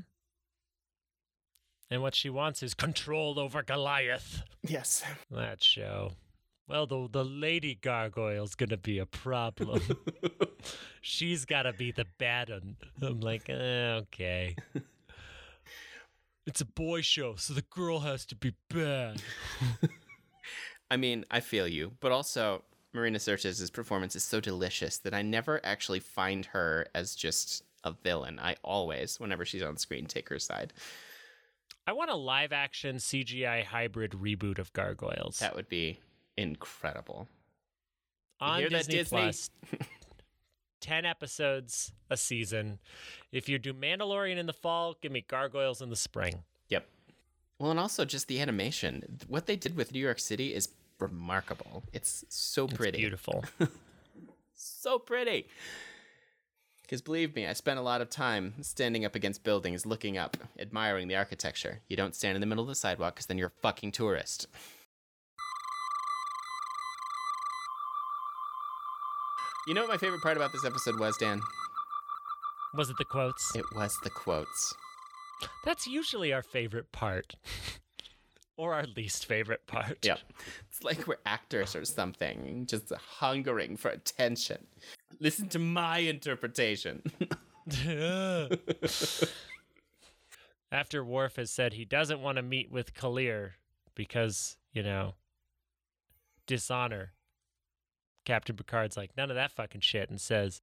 And 1.93 2.03
what 2.03 2.15
she 2.15 2.31
wants 2.31 2.63
is 2.63 2.75
control 2.75 3.39
over 3.39 3.63
Goliath. 3.63 4.43
Yes. 4.63 5.03
That 5.31 5.63
show. 5.63 6.13
Well, 6.69 6.87
the 6.87 7.09
the 7.11 7.25
lady 7.25 7.75
gargoyle's 7.75 8.55
gonna 8.55 8.77
be 8.77 8.99
a 8.99 9.07
problem. 9.07 9.83
She's 11.01 11.45
gotta 11.45 11.73
be 11.73 11.91
the 11.91 12.07
bad 12.19 12.51
one. 12.51 12.77
I'm 13.03 13.21
like, 13.21 13.49
eh, 13.49 14.01
okay. 14.03 14.55
It's 16.47 16.61
a 16.61 16.67
boy 16.67 17.03
show, 17.03 17.35
so 17.37 17.55
the 17.55 17.63
girl 17.63 18.01
has 18.01 18.25
to 18.27 18.37
be 18.37 18.55
bad. 18.69 19.23
I 20.91 20.97
mean, 20.97 21.25
I 21.31 21.41
feel 21.41 21.69
you, 21.69 21.93
but 22.01 22.13
also 22.13 22.65
Marina 22.93 23.19
Sirtis' 23.19 23.73
performance 23.73 24.17
is 24.17 24.25
so 24.25 24.41
delicious 24.41 24.99
that 24.99 25.15
I 25.15 25.23
never 25.23 25.61
actually 25.65 26.01
find 26.01 26.47
her 26.47 26.87
as 26.95 27.15
just 27.15 27.63
a 27.85 27.93
villain. 27.93 28.39
I 28.41 28.57
always, 28.63 29.21
whenever 29.21 29.45
she's 29.45 29.63
on 29.63 29.77
screen, 29.77 30.07
take 30.07 30.29
her 30.29 30.39
side. 30.39 30.73
I 31.87 31.93
want 31.93 32.11
a 32.11 32.17
live 32.17 32.53
action 32.53 32.97
CGI 32.97 33.65
hybrid 33.65 34.13
reboot 34.13 34.59
of 34.59 34.73
Gargoyles. 34.73 35.39
That 35.39 35.55
would 35.57 35.69
be 35.69 36.01
incredible. 36.37 37.29
on 38.41 38.61
Disney, 38.63 38.95
Disney? 38.95 39.19
Plus. 39.19 39.51
10 40.81 41.05
episodes 41.05 41.93
a 42.09 42.17
season. 42.17 42.79
If 43.33 43.49
you 43.49 43.59
do 43.59 43.75
Mandalorian 43.75 44.39
in 44.39 44.47
the 44.47 44.53
fall, 44.53 44.97
give 45.01 45.13
me 45.13 45.25
Gargoyles 45.27 45.83
in 45.83 45.91
the 45.91 45.97
spring. 45.97 46.43
Yep. 46.69 46.87
Well, 47.59 47.71
and 47.71 47.79
also 47.79 48.05
just 48.05 48.29
the 48.29 48.41
animation. 48.41 49.19
What 49.29 49.47
they 49.47 49.57
did 49.57 49.77
with 49.77 49.93
New 49.93 50.01
York 50.01 50.19
City 50.19 50.55
is 50.55 50.69
remarkable. 51.01 51.83
It's 51.93 52.25
so 52.29 52.65
It's 52.67 52.75
pretty. 52.75 52.99
beautiful. 52.99 53.45
So 54.63 54.99
pretty. 54.99 55.47
Because 56.83 57.01
believe 57.01 57.35
me, 57.35 57.47
I 57.47 57.55
spent 57.55 57.79
a 57.79 57.83
lot 57.83 58.01
of 58.03 58.11
time 58.11 58.55
standing 58.63 59.05
up 59.07 59.15
against 59.15 59.43
buildings, 59.43 59.87
looking 59.87 60.19
up, 60.19 60.37
admiring 60.59 61.09
the 61.09 61.17
architecture. 61.17 61.81
You 61.89 61.97
don't 61.97 62.15
stand 62.15 62.35
in 62.37 62.41
the 62.43 62.47
middle 62.47 62.65
of 62.65 62.69
the 62.69 62.75
sidewalk 62.75 63.15
because 63.15 63.25
then 63.27 63.39
you're 63.39 63.49
a 63.57 63.61
fucking 63.63 63.93
tourist. 63.93 64.49
You 69.67 69.75
know 69.75 69.83
what 69.83 69.91
my 69.91 69.97
favorite 69.99 70.23
part 70.23 70.37
about 70.37 70.53
this 70.53 70.65
episode 70.65 70.99
was, 70.99 71.17
Dan? 71.19 71.41
Was 72.75 72.91
it 72.91 72.97
the 72.99 73.05
quotes? 73.05 73.55
It 73.55 73.65
was 73.75 73.97
the 74.03 74.11
quotes. 74.11 74.75
That's 75.65 75.87
usually 75.87 76.33
our 76.33 76.43
favorite 76.43 76.93
part. 76.93 77.35
or 78.61 78.75
our 78.75 78.85
least 78.95 79.25
favorite 79.25 79.67
part. 79.67 80.05
Yeah. 80.05 80.17
It's 80.69 80.85
like 80.85 81.07
we're 81.07 81.17
actors 81.27 81.75
or 81.75 81.85
something, 81.85 82.67
just 82.67 82.93
hungering 83.19 83.77
for 83.77 83.89
attention. 83.91 84.67
Listen 85.19 85.49
to 85.49 85.59
my 85.59 85.99
interpretation. 85.99 87.03
After 90.73 91.05
Worf 91.05 91.37
has 91.37 91.51
said 91.51 91.73
he 91.73 91.85
doesn't 91.85 92.21
want 92.21 92.37
to 92.37 92.43
meet 92.43 92.71
with 92.71 92.95
K'Ehleyr 92.95 93.53
because, 93.95 94.57
you 94.73 94.83
know, 94.83 95.15
dishonor, 96.47 97.13
Captain 98.25 98.57
Picard's 98.57 98.97
like, 98.97 99.17
none 99.17 99.31
of 99.31 99.37
that 99.37 99.53
fucking 99.53 99.81
shit, 99.81 100.09
and 100.09 100.21
says, 100.21 100.63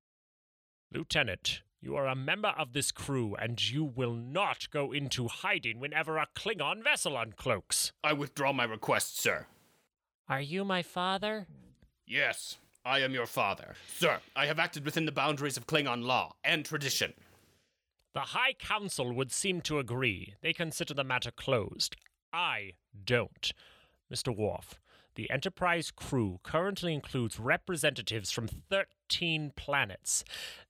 Lieutenant, 0.94 1.62
you 1.82 1.96
are 1.96 2.08
a 2.08 2.16
member 2.16 2.54
of 2.58 2.74
this 2.74 2.92
crew, 2.92 3.36
and 3.36 3.70
you 3.70 3.84
will 3.84 4.13
not 4.13 4.70
go 4.72 4.92
into 4.92 5.28
hiding 5.28 5.80
whenever 5.80 6.18
a 6.18 6.28
Klingon 6.36 6.84
vessel 6.84 7.13
uncloaks. 7.13 7.92
I 8.04 8.13
withdraw 8.13 8.52
my 8.54 8.63
request, 8.63 9.20
sir. 9.20 9.48
Are 10.28 10.42
you 10.42 10.66
my 10.66 10.82
father? 10.82 11.48
Yes, 12.06 12.58
I 12.84 13.00
am 13.00 13.13
your 13.13 13.26
father. 13.26 13.76
Sir, 13.98 14.20
I 14.36 14.46
have 14.48 14.60
acted 14.60 14.86
within 14.86 15.06
the 15.06 15.12
boundaries 15.12 15.58
of 15.58 15.68
Klingon 15.68 16.04
law 16.04 16.36
and 16.44 16.66
tradition. 16.66 17.13
The 18.13 18.22
High 18.22 18.54
Council 18.54 19.13
would 19.13 19.32
seem 19.32 19.62
to 19.62 19.78
agree. 19.78 20.34
They 20.42 20.54
consider 20.54 20.94
the 20.94 21.04
matter 21.04 21.32
closed. 21.32 21.96
I 22.34 22.74
don't. 23.06 23.54
Mr. 24.12 24.36
Worf, 24.36 24.80
the 25.17 25.30
Enterprise 25.32 25.91
crew 25.91 26.39
currently 26.43 26.93
includes 26.93 27.39
representatives 27.39 28.32
from 28.32 28.47
13 28.47 29.51
planets. 29.56 30.23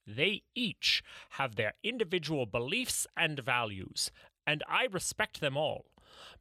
They 0.06 0.42
each 0.54 1.04
have 1.32 1.54
their 1.54 1.74
individual 1.84 2.46
beliefs 2.46 3.06
and 3.14 3.38
values, 3.38 4.10
and 4.46 4.64
I 4.66 4.88
respect 4.90 5.40
them 5.40 5.56
all. 5.56 5.84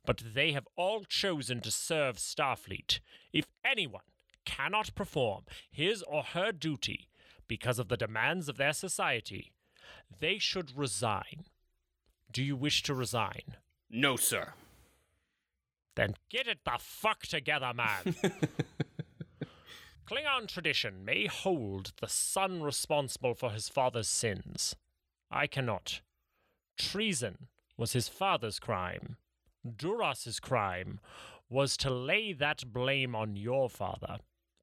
But 0.06 0.24
they 0.34 0.54
have 0.54 0.68
all 0.78 1.04
chosen 1.04 1.60
to 1.62 1.70
serve 1.70 2.16
Starfleet. 2.16 3.02
If 3.34 3.46
anyone 3.64 4.08
cannot 4.46 4.96
perform 4.96 5.44
his 5.70 6.02
or 6.04 6.24
her 6.24 6.54
duty 6.54 7.10
because 7.48 7.78
of 7.78 7.90
the 7.90 7.98
demands 7.98 8.48
of 8.48 8.56
their 8.56 8.74
society, 8.74 9.52
they 10.20 10.38
should 10.38 10.78
resign. 10.78 11.44
Do 12.32 12.42
you 12.42 12.56
wish 12.56 12.84
to 12.84 12.94
resign? 12.94 13.58
No, 13.90 14.16
sir. 14.16 14.54
Then 15.98 16.14
get 16.30 16.48
it 16.48 16.60
the 16.64 16.78
fuck 16.80 17.24
together, 17.24 17.74
man. 17.74 18.16
Klingon 20.08 20.48
tradition 20.48 21.04
may 21.04 21.26
hold 21.26 21.92
the 22.00 22.08
son 22.08 22.62
responsible 22.62 23.34
for 23.34 23.50
his 23.50 23.68
father's 23.68 24.08
sins. 24.08 24.76
I 25.32 25.48
cannot. 25.48 26.02
Treason 26.78 27.48
was 27.78 27.94
his 27.94 28.08
father's 28.08 28.60
crime. 28.60 29.18
Duras's 29.76 30.40
crime 30.40 31.00
was 31.50 31.76
to 31.78 31.90
lay 31.90 32.32
that 32.32 32.72
blame 32.72 33.16
on 33.16 33.36
your 33.36 33.68
father. 33.68 34.20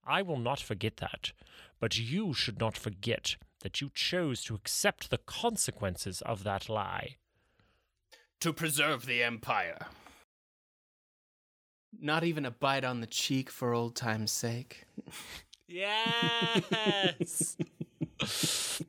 I 0.07 0.23
will 0.23 0.39
not 0.39 0.61
forget 0.61 0.99
that, 0.99 1.33
but 1.81 1.99
you 1.99 2.33
should 2.33 2.61
not 2.61 2.79
forget 2.79 3.37
that 3.63 3.81
you 3.81 3.91
chose 3.93 4.45
to 4.45 4.55
accept 4.55 5.11
the 5.11 5.19
consequences 5.19 6.23
of 6.23 6.45
that 6.45 6.69
lie. 6.69 7.17
To 8.39 8.53
preserve 8.53 9.07
the 9.07 9.23
Empire. 9.25 9.87
Not 12.01 12.25
even 12.25 12.45
a 12.45 12.51
bite 12.51 12.85
on 12.85 13.01
the 13.01 13.07
cheek 13.07 13.51
for 13.51 13.73
old 13.75 13.95
time's 13.97 14.31
sake. 14.33 14.85
Yes! 15.69 17.57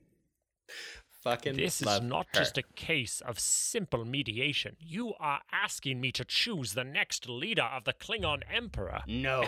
Fucking 1.24 1.56
This 1.58 1.82
is 1.82 2.02
not 2.02 2.28
her. 2.34 2.40
just 2.40 2.58
a 2.60 2.64
case 2.76 3.20
of 3.22 3.40
simple 3.40 4.06
mediation. 4.06 4.76
You 4.80 5.14
are 5.20 5.40
asking 5.52 6.00
me 6.00 6.12
to 6.12 6.24
choose 6.24 6.74
the 6.74 6.84
next 6.84 7.28
leader 7.28 7.64
of 7.64 7.84
the 7.86 7.94
Klingon 7.94 8.44
Emperor, 8.54 9.02
No. 9.08 9.44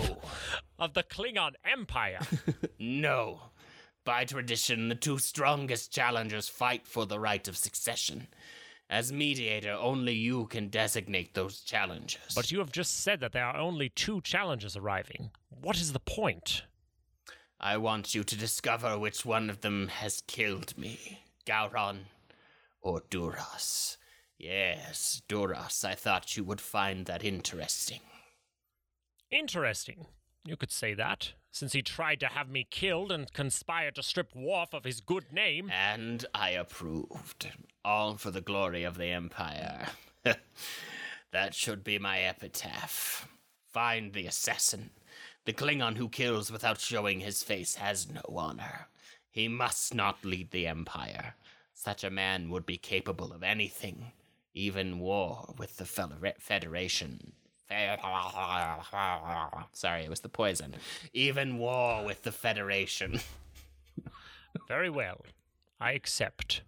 of 0.80 0.96
the 0.96 1.04
Klingon 1.04 1.52
Empire. 1.64 2.20
no. 2.80 3.42
By 4.04 4.26
tradition, 4.26 4.90
the 4.90 4.96
two 4.96 5.20
strongest 5.20 5.92
challengers 5.92 6.50
fight 6.50 6.88
for 6.88 7.06
the 7.06 7.20
right 7.20 7.48
of 7.48 7.56
succession. 7.56 8.28
As 8.90 9.12
mediator, 9.12 9.74
only 9.74 10.14
you 10.14 10.46
can 10.48 10.70
designate 10.70 11.34
those 11.34 11.60
challenges. 11.60 12.34
but 12.34 12.52
you 12.52 12.60
have 12.60 12.72
just 12.72 13.02
said 13.04 13.20
that 13.20 13.34
there 13.34 13.46
are 13.46 13.58
only 13.58 13.90
two 13.90 14.22
challenges 14.22 14.78
arriving. 14.78 15.32
What 15.50 15.76
is 15.78 15.92
the 15.92 16.00
point? 16.00 16.64
I 17.60 17.78
want 17.78 18.16
you 18.16 18.24
to 18.24 18.36
discover 18.38 18.98
which 18.98 19.26
one 19.26 19.50
of 19.50 19.62
them 19.62 19.88
has 19.90 20.22
killed 20.28 20.78
me 20.78 21.24
Gowron 21.46 22.06
or 22.82 23.02
Duras. 23.10 23.98
Yes, 24.38 25.22
Duras. 25.28 25.84
I 25.84 25.96
thought 25.96 26.38
you 26.38 26.44
would 26.44 26.62
find 26.62 27.08
that 27.08 27.24
interesting. 27.26 28.02
Interesting. 29.32 30.06
You 30.46 30.56
could 30.56 30.72
say 30.72 30.94
that, 30.94 31.34
since 31.52 31.74
he 31.74 31.82
tried 31.82 32.20
to 32.22 32.28
have 32.28 32.50
me 32.50 32.68
killed 32.70 33.12
and 33.12 33.32
conspired 33.34 33.96
to 33.96 34.04
strip 34.04 34.36
Worf 34.36 34.74
of 34.74 34.84
his 34.84 35.02
good 35.02 35.32
name. 35.34 35.72
And 35.74 36.26
I 36.34 36.52
approved. 36.52 37.50
All 37.84 38.16
for 38.16 38.32
the 38.32 38.42
glory 38.42 38.84
of 38.84 38.98
the 38.98 39.08
Empire. 39.08 39.88
that 41.32 41.54
should 41.54 41.84
be 41.84 42.00
my 42.00 42.20
epitaph. 42.20 43.28
Find 43.74 44.14
the 44.14 44.26
assassin. 44.26 44.92
The 45.46 45.54
Klingon 45.54 45.98
who 45.98 46.10
kills 46.10 46.52
without 46.52 46.80
showing 46.80 47.22
his 47.22 47.44
face 47.44 47.76
has 47.76 48.10
no 48.10 48.22
honor. 48.36 48.88
He 49.30 49.48
must 49.48 49.94
not 49.94 50.26
lead 50.26 50.52
the 50.52 50.68
Empire. 50.68 51.36
Such 51.74 52.04
a 52.04 52.10
man 52.10 52.50
would 52.50 52.66
be 52.66 52.78
capable 52.78 53.32
of 53.32 53.44
anything, 53.44 54.12
even 54.54 55.00
war 55.00 55.54
with 55.58 55.78
the 55.78 55.86
Federation. 55.86 57.34
Fe- 57.68 57.98
Sorry, 59.74 60.04
it 60.04 60.10
was 60.10 60.22
the 60.22 60.30
poison. 60.30 60.76
Even 61.14 61.58
war 61.58 62.06
with 62.06 62.24
the 62.24 62.32
Federation. 62.32 63.20
Very 64.68 64.90
well. 64.90 65.22
I 65.80 65.92
accept. 65.92 66.62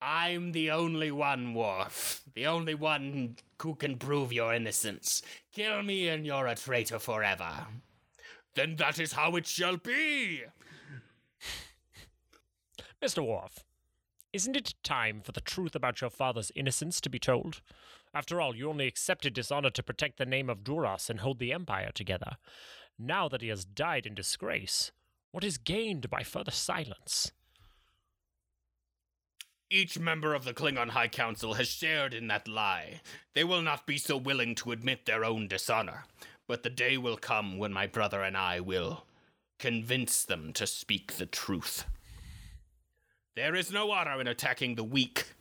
I'm 0.00 0.52
the 0.52 0.70
only 0.70 1.10
one, 1.10 1.54
Worf. 1.54 2.22
The 2.34 2.46
only 2.46 2.74
one 2.74 3.36
who 3.60 3.74
can 3.74 3.96
prove 3.96 4.32
your 4.32 4.52
innocence. 4.54 5.22
Kill 5.52 5.82
me 5.82 6.08
and 6.08 6.26
you're 6.26 6.46
a 6.46 6.54
traitor 6.54 6.98
forever. 6.98 7.66
Then 8.54 8.76
that 8.76 8.98
is 9.00 9.12
how 9.12 9.36
it 9.36 9.46
shall 9.46 9.76
be. 9.78 10.42
Mr. 13.02 13.26
Worf, 13.26 13.64
isn't 14.32 14.56
it 14.56 14.74
time 14.82 15.20
for 15.22 15.32
the 15.32 15.40
truth 15.40 15.74
about 15.74 16.00
your 16.00 16.10
father's 16.10 16.52
innocence 16.54 17.00
to 17.00 17.10
be 17.10 17.18
told? 17.18 17.60
After 18.16 18.40
all, 18.40 18.56
you 18.56 18.70
only 18.70 18.86
accepted 18.86 19.34
dishonor 19.34 19.68
to 19.68 19.82
protect 19.82 20.16
the 20.16 20.24
name 20.24 20.48
of 20.48 20.64
Duras 20.64 21.10
and 21.10 21.20
hold 21.20 21.38
the 21.38 21.52
Empire 21.52 21.90
together. 21.92 22.38
Now 22.98 23.28
that 23.28 23.42
he 23.42 23.48
has 23.48 23.66
died 23.66 24.06
in 24.06 24.14
disgrace, 24.14 24.90
what 25.32 25.44
is 25.44 25.58
gained 25.58 26.08
by 26.08 26.22
further 26.22 26.50
silence? 26.50 27.30
Each 29.68 29.98
member 29.98 30.32
of 30.32 30.44
the 30.44 30.54
Klingon 30.54 30.88
High 30.88 31.08
Council 31.08 31.54
has 31.54 31.68
shared 31.68 32.14
in 32.14 32.26
that 32.28 32.48
lie. 32.48 33.02
They 33.34 33.44
will 33.44 33.60
not 33.60 33.86
be 33.86 33.98
so 33.98 34.16
willing 34.16 34.54
to 34.54 34.72
admit 34.72 35.04
their 35.04 35.22
own 35.22 35.46
dishonor. 35.46 36.04
But 36.48 36.62
the 36.62 36.70
day 36.70 36.96
will 36.96 37.18
come 37.18 37.58
when 37.58 37.74
my 37.74 37.86
brother 37.86 38.22
and 38.22 38.34
I 38.34 38.60
will 38.60 39.04
convince 39.58 40.24
them 40.24 40.54
to 40.54 40.66
speak 40.66 41.12
the 41.18 41.26
truth. 41.26 41.84
There 43.34 43.54
is 43.54 43.70
no 43.70 43.90
honor 43.90 44.18
in 44.22 44.26
attacking 44.26 44.76
the 44.76 44.84
weak. 44.84 45.35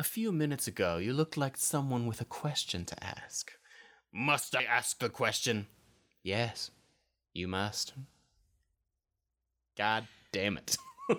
A 0.00 0.02
few 0.02 0.32
minutes 0.32 0.66
ago, 0.66 0.96
you 0.96 1.12
looked 1.12 1.36
like 1.36 1.58
someone 1.58 2.06
with 2.06 2.22
a 2.22 2.24
question 2.24 2.86
to 2.86 3.04
ask. 3.04 3.52
Must 4.10 4.56
I 4.56 4.62
ask 4.62 4.98
the 4.98 5.10
question? 5.10 5.66
Yes, 6.22 6.70
you 7.34 7.46
must. 7.46 7.92
God 9.76 10.08
damn 10.32 10.56
it. 10.56 10.78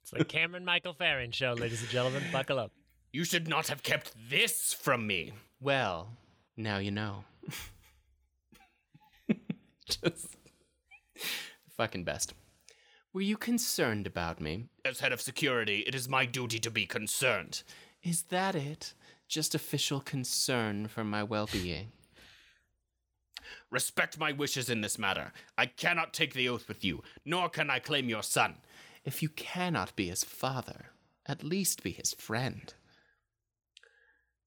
It's 0.00 0.12
the 0.12 0.24
Cameron 0.24 0.64
Michael 0.64 0.94
Farron 0.94 1.30
show, 1.30 1.52
ladies 1.52 1.82
and 1.82 1.90
gentlemen. 1.90 2.22
Buckle 2.32 2.58
up. 2.58 2.72
You 3.12 3.22
should 3.22 3.46
not 3.46 3.68
have 3.68 3.82
kept 3.82 4.14
this 4.30 4.72
from 4.72 5.06
me. 5.06 5.34
Well, 5.60 6.08
now 6.56 6.78
you 6.78 6.90
know. 6.90 7.24
Just 9.84 10.38
fucking 11.76 12.04
best. 12.04 12.32
Were 13.12 13.20
you 13.20 13.36
concerned 13.36 14.06
about 14.06 14.40
me? 14.40 14.68
As 14.86 15.00
head 15.00 15.12
of 15.12 15.20
security, 15.20 15.80
it 15.80 15.94
is 15.94 16.08
my 16.08 16.24
duty 16.24 16.58
to 16.60 16.70
be 16.70 16.86
concerned. 16.86 17.62
Is 18.02 18.22
that 18.24 18.54
it? 18.54 18.94
Just 19.28 19.54
official 19.54 20.00
concern 20.00 20.88
for 20.88 21.04
my 21.04 21.22
well 21.22 21.48
being? 21.50 21.92
Respect 23.70 24.18
my 24.18 24.32
wishes 24.32 24.68
in 24.68 24.80
this 24.80 24.98
matter. 24.98 25.32
I 25.56 25.66
cannot 25.66 26.12
take 26.12 26.34
the 26.34 26.48
oath 26.48 26.66
with 26.66 26.84
you, 26.84 27.02
nor 27.24 27.48
can 27.48 27.70
I 27.70 27.78
claim 27.78 28.08
your 28.08 28.22
son. 28.22 28.56
If 29.04 29.22
you 29.22 29.28
cannot 29.28 29.94
be 29.96 30.08
his 30.08 30.24
father, 30.24 30.86
at 31.26 31.44
least 31.44 31.82
be 31.82 31.92
his 31.92 32.12
friend. 32.14 32.72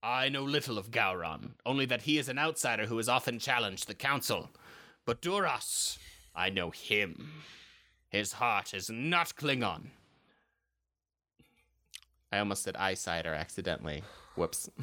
I 0.01 0.27
know 0.27 0.43
little 0.43 0.77
of 0.77 0.91
Gowron, 0.91 1.51
only 1.65 1.85
that 1.85 2.01
he 2.01 2.17
is 2.17 2.27
an 2.27 2.37
outsider 2.37 2.87
who 2.87 2.97
has 2.97 3.07
often 3.07 3.39
challenged 3.39 3.87
the 3.87 3.93
council. 3.93 4.49
But 5.05 5.21
Duras, 5.21 5.97
I 6.35 6.49
know 6.49 6.71
him. 6.71 7.43
His 8.09 8.33
heart 8.33 8.73
is 8.73 8.89
not 8.89 9.35
Klingon. 9.35 9.91
I 12.33 12.39
almost 12.39 12.63
said 12.63 12.75
eyesider 12.75 13.37
accidentally. 13.37 14.03
Whoops. 14.35 14.69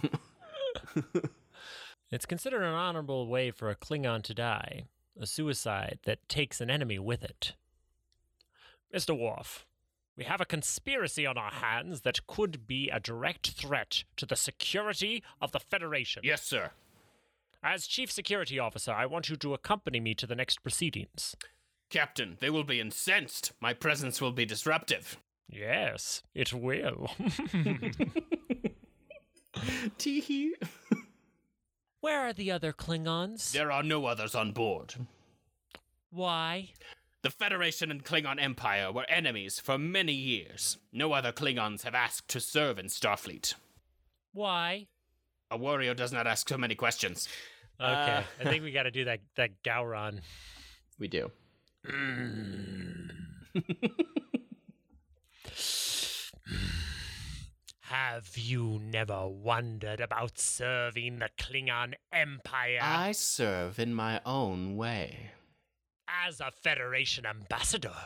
It's 2.13 2.27
considered 2.27 2.63
an 2.63 2.75
honorable 2.75 3.29
way 3.29 3.53
for 3.53 3.71
a 3.71 3.77
Klingon 3.77 4.23
to 4.23 4.35
die, 4.35 4.87
a 5.19 5.27
suicide 5.27 6.01
that 6.05 6.29
takes 6.29 6.61
an 6.61 6.69
enemy 6.69 6.99
with 6.99 7.23
it. 7.23 7.53
Mr. 8.93 9.17
Worf, 9.17 9.65
we 10.17 10.25
have 10.25 10.41
a 10.41 10.45
conspiracy 10.45 11.25
on 11.25 11.39
our 11.39 11.53
hands 11.53 12.01
that 12.01 12.27
could 12.27 12.67
be 12.67 12.91
a 12.91 12.99
direct 12.99 13.51
threat 13.51 14.03
to 14.17 14.27
the 14.27 14.35
security 14.35 15.23
of 15.41 15.53
the 15.53 15.61
Federation. 15.61 16.23
yes, 16.25 16.43
sir. 16.43 16.71
As 17.63 17.87
Chief 17.87 18.11
Security 18.11 18.59
Officer, 18.59 18.91
I 18.91 19.07
want 19.07 19.29
you 19.29 19.37
to 19.37 19.55
accompany 19.55 20.01
me 20.01 20.15
to 20.15 20.27
the 20.27 20.35
next 20.35 20.63
proceedings. 20.65 21.37
Captain, 21.91 22.39
they 22.41 22.51
will 22.51 22.65
be 22.65 22.81
incensed. 22.81 23.53
My 23.61 23.73
presence 23.73 24.21
will 24.21 24.33
be 24.33 24.47
disruptive. 24.47 25.19
Yes, 25.49 26.23
it 26.35 26.53
will. 26.53 27.11
Teehee. 29.99 30.51
Where 32.01 32.21
are 32.21 32.33
the 32.33 32.51
other 32.51 32.73
Klingons? 32.73 33.53
There 33.53 33.71
are 33.73 33.83
no 33.83 34.07
others 34.07 34.35
on 34.35 34.53
board. 34.53 34.95
Why? 36.11 36.71
The 37.23 37.31
Federation 37.31 37.91
and 37.91 38.03
Klingon 38.05 38.41
Empire 38.41 38.91
were 38.91 39.05
enemies 39.09 39.61
for 39.61 39.77
many 39.77 40.15
years. 40.15 40.79
No 40.93 41.13
other 41.13 41.33
Klingons 41.33 41.83
have 41.83 41.95
asked 41.95 42.29
to 42.29 42.41
serve 42.41 42.79
in 42.79 42.87
Starfleet. 42.87 43.55
Why? 44.33 44.87
A 45.51 45.57
warrior 45.59 45.93
does 45.95 46.13
not 46.13 46.27
ask 46.27 46.49
so 46.49 46.57
many 46.57 46.75
questions. 46.75 47.29
Okay, 47.81 47.91
Uh. 47.93 48.23
I 48.41 48.45
think 48.45 48.63
we 48.63 48.71
got 48.73 48.85
to 48.85 48.91
do 48.91 49.05
that 49.05 49.21
that 49.37 49.63
Gowron. 49.63 50.21
We 50.99 51.09
do. 51.09 51.31
Have 57.91 58.39
you 58.39 58.81
never 58.81 59.27
wondered 59.27 60.01
about 60.01 60.39
serving 60.39 61.19
the 61.19 61.29
Klingon 61.37 61.95
Empire 62.13 62.79
I 62.81 63.11
serve 63.11 63.81
in 63.81 63.95
my 63.95 64.21
own 64.25 64.77
way. 64.77 65.33
as 66.07 66.39
a 66.39 66.53
Federation 66.53 67.27
ambassador? 67.27 67.97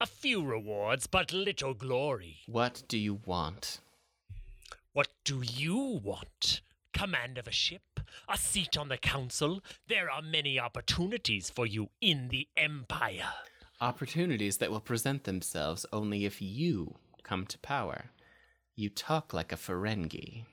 A 0.00 0.06
few 0.06 0.44
rewards, 0.44 1.08
but 1.08 1.32
little 1.32 1.74
glory. 1.74 2.42
What 2.46 2.84
do 2.86 2.96
you 2.96 3.18
want? 3.26 3.80
What 4.92 5.08
do 5.24 5.42
you 5.42 6.00
want? 6.00 6.60
Command 6.94 7.38
of 7.38 7.48
a 7.48 7.52
ship? 7.52 7.98
A 8.28 8.38
seat 8.38 8.76
on 8.76 8.88
the 8.88 8.98
council? 8.98 9.64
There 9.88 10.12
are 10.12 10.22
many 10.22 10.60
opportunities 10.60 11.50
for 11.50 11.66
you 11.66 11.88
in 12.00 12.28
the 12.28 12.46
Empire. 12.56 13.32
Opportunities 13.80 14.58
that 14.58 14.70
will 14.70 14.78
present 14.78 15.24
themselves 15.24 15.84
only 15.92 16.24
if 16.24 16.40
you 16.40 16.94
come 17.24 17.46
to 17.46 17.58
power. 17.58 18.12
You 18.74 18.88
talk 18.88 19.34
like 19.34 19.52
a 19.52 19.56
Ferengi. 19.56 20.44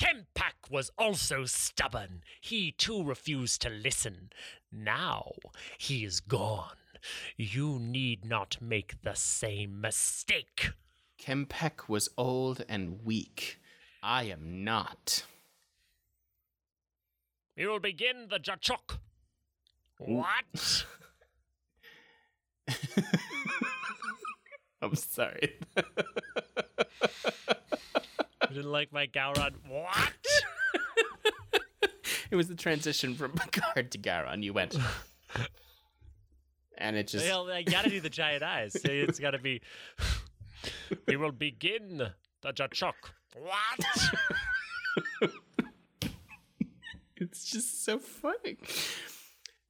K'mpec 0.00 0.70
was 0.70 0.90
also 0.96 1.44
stubborn. 1.44 2.22
He 2.40 2.72
too 2.72 3.04
refused 3.04 3.60
to 3.62 3.68
listen. 3.68 4.30
Now 4.72 5.32
he 5.76 6.04
is 6.04 6.20
gone. 6.20 6.76
You 7.36 7.78
need 7.78 8.24
not 8.24 8.56
make 8.62 9.02
the 9.02 9.14
same 9.14 9.80
mistake. 9.80 10.70
K'mpec 11.18 11.86
was 11.86 12.08
old 12.16 12.64
and 12.66 13.04
weak. 13.04 13.60
I 14.02 14.24
am 14.24 14.64
not. 14.64 15.24
We 17.56 17.66
will 17.66 17.80
begin 17.80 18.28
the 18.30 18.38
ja'chuq. 18.38 18.98
What? 19.98 20.86
I'm 24.80 24.94
sorry. 24.94 25.58
You 26.80 28.56
didn't 28.56 28.72
like 28.72 28.92
my 28.92 29.06
Gowron? 29.06 29.52
What? 29.68 30.12
it 32.30 32.36
was 32.36 32.48
the 32.48 32.54
transition 32.56 33.14
from 33.14 33.32
Picard 33.36 33.92
to 33.92 33.98
Gowron. 33.98 34.42
You 34.42 34.52
went. 34.52 34.76
and 36.78 36.96
it 36.96 37.06
just. 37.08 37.24
Well, 37.26 37.50
I 37.50 37.62
gotta 37.62 37.90
do 37.90 38.00
the 38.00 38.10
giant 38.10 38.42
eyes. 38.42 38.72
So 38.72 38.90
It's 38.90 39.18
gotta 39.18 39.38
be. 39.38 39.60
We 41.06 41.16
will 41.16 41.32
begin 41.32 42.10
the 42.42 42.52
ja'chuq. 42.52 42.92
What? 43.36 45.30
It's 47.22 47.44
just 47.44 47.84
so 47.84 47.98
funny. 47.98 48.56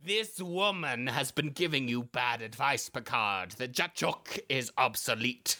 This 0.03 0.41
woman 0.41 1.09
has 1.09 1.33
been 1.33 1.51
giving 1.51 1.89
you 1.89 2.05
bad 2.05 2.43
advice, 2.43 2.89
Picard. 2.89 3.51
The 3.53 3.67
ja'chuq 3.67 4.39
is 4.49 4.71
obsolete. 4.79 5.59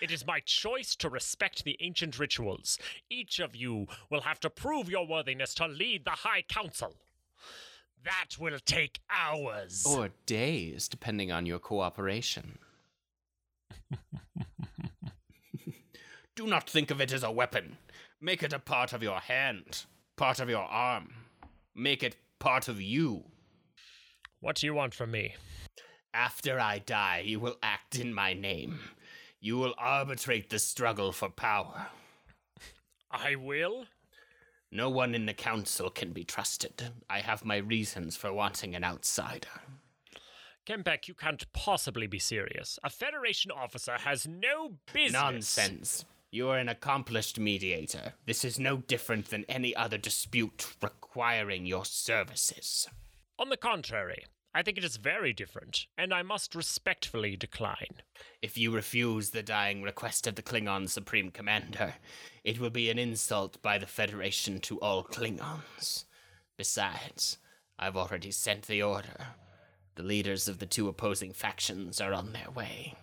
It 0.00 0.10
is 0.10 0.26
my 0.26 0.40
choice 0.40 0.96
to 0.96 1.08
respect 1.08 1.64
the 1.64 1.76
ancient 1.80 2.18
rituals. 2.18 2.78
Each 3.10 3.38
of 3.38 3.54
you 3.54 3.86
will 4.10 4.22
have 4.22 4.40
to 4.40 4.50
prove 4.50 4.88
your 4.88 5.06
worthiness 5.06 5.54
to 5.54 5.66
lead 5.66 6.04
the 6.04 6.10
High 6.10 6.42
Council. 6.42 6.94
That 8.04 8.38
will 8.38 8.58
take 8.64 9.00
hours. 9.10 9.84
Or 9.86 10.08
days, 10.24 10.88
depending 10.88 11.30
on 11.30 11.44
your 11.44 11.58
cooperation. 11.58 12.58
Do 16.34 16.46
not 16.46 16.70
think 16.70 16.90
of 16.90 17.00
it 17.00 17.12
as 17.12 17.22
a 17.22 17.30
weapon. 17.30 17.76
Make 18.20 18.42
it 18.42 18.54
a 18.54 18.58
part 18.58 18.94
of 18.94 19.02
your 19.02 19.20
hand, 19.20 19.84
part 20.16 20.40
of 20.40 20.48
your 20.48 20.64
arm. 20.64 21.12
Make 21.74 22.02
it 22.02 22.16
part 22.38 22.68
of 22.68 22.80
you. 22.80 23.24
What 24.40 24.56
do 24.56 24.66
you 24.66 24.72
want 24.72 24.94
from 24.94 25.10
me? 25.10 25.34
After 26.14 26.58
I 26.58 26.78
die, 26.78 27.24
you 27.26 27.38
will 27.38 27.58
act 27.62 27.98
in 27.98 28.14
my 28.14 28.32
name. 28.32 28.80
You 29.40 29.56
will 29.56 29.74
arbitrate 29.78 30.50
the 30.50 30.58
struggle 30.58 31.12
for 31.12 31.30
power. 31.30 31.86
I 33.10 33.36
will? 33.36 33.86
No 34.70 34.90
one 34.90 35.14
in 35.14 35.26
the 35.26 35.34
council 35.34 35.90
can 35.90 36.12
be 36.12 36.24
trusted. 36.24 36.92
I 37.08 37.20
have 37.20 37.44
my 37.44 37.56
reasons 37.56 38.16
for 38.16 38.32
wanting 38.32 38.74
an 38.74 38.84
outsider. 38.84 39.48
K'mpec, 40.66 41.08
you 41.08 41.14
can't 41.14 41.50
possibly 41.52 42.06
be 42.06 42.18
serious. 42.18 42.78
A 42.84 42.90
Federation 42.90 43.50
officer 43.50 43.96
has 43.98 44.28
no 44.28 44.74
business. 44.92 45.12
Nonsense. 45.12 46.04
You 46.30 46.50
are 46.50 46.58
an 46.58 46.68
accomplished 46.68 47.40
mediator. 47.40 48.12
This 48.26 48.44
is 48.44 48.60
no 48.60 48.76
different 48.76 49.30
than 49.30 49.44
any 49.48 49.74
other 49.74 49.98
dispute 49.98 50.76
requiring 50.80 51.66
your 51.66 51.84
services. 51.84 52.86
On 53.38 53.48
the 53.48 53.56
contrary, 53.56 54.26
I 54.52 54.62
think 54.62 54.78
it 54.78 54.84
is 54.84 54.96
very 54.96 55.32
different, 55.32 55.86
and 55.96 56.12
I 56.12 56.22
must 56.22 56.56
respectfully 56.56 57.36
decline. 57.36 58.02
If 58.42 58.58
you 58.58 58.72
refuse 58.72 59.30
the 59.30 59.44
dying 59.44 59.82
request 59.82 60.26
of 60.26 60.34
the 60.34 60.42
Klingon 60.42 60.88
Supreme 60.88 61.30
Commander, 61.30 61.94
it 62.42 62.58
will 62.58 62.70
be 62.70 62.90
an 62.90 62.98
insult 62.98 63.62
by 63.62 63.78
the 63.78 63.86
Federation 63.86 64.58
to 64.60 64.80
all 64.80 65.04
Klingons. 65.04 66.04
Besides, 66.56 67.38
I've 67.78 67.96
already 67.96 68.32
sent 68.32 68.66
the 68.66 68.82
order. 68.82 69.28
The 69.94 70.02
leaders 70.02 70.48
of 70.48 70.58
the 70.58 70.66
two 70.66 70.88
opposing 70.88 71.32
factions 71.32 72.00
are 72.00 72.12
on 72.12 72.32
their 72.32 72.50
way. 72.50 72.94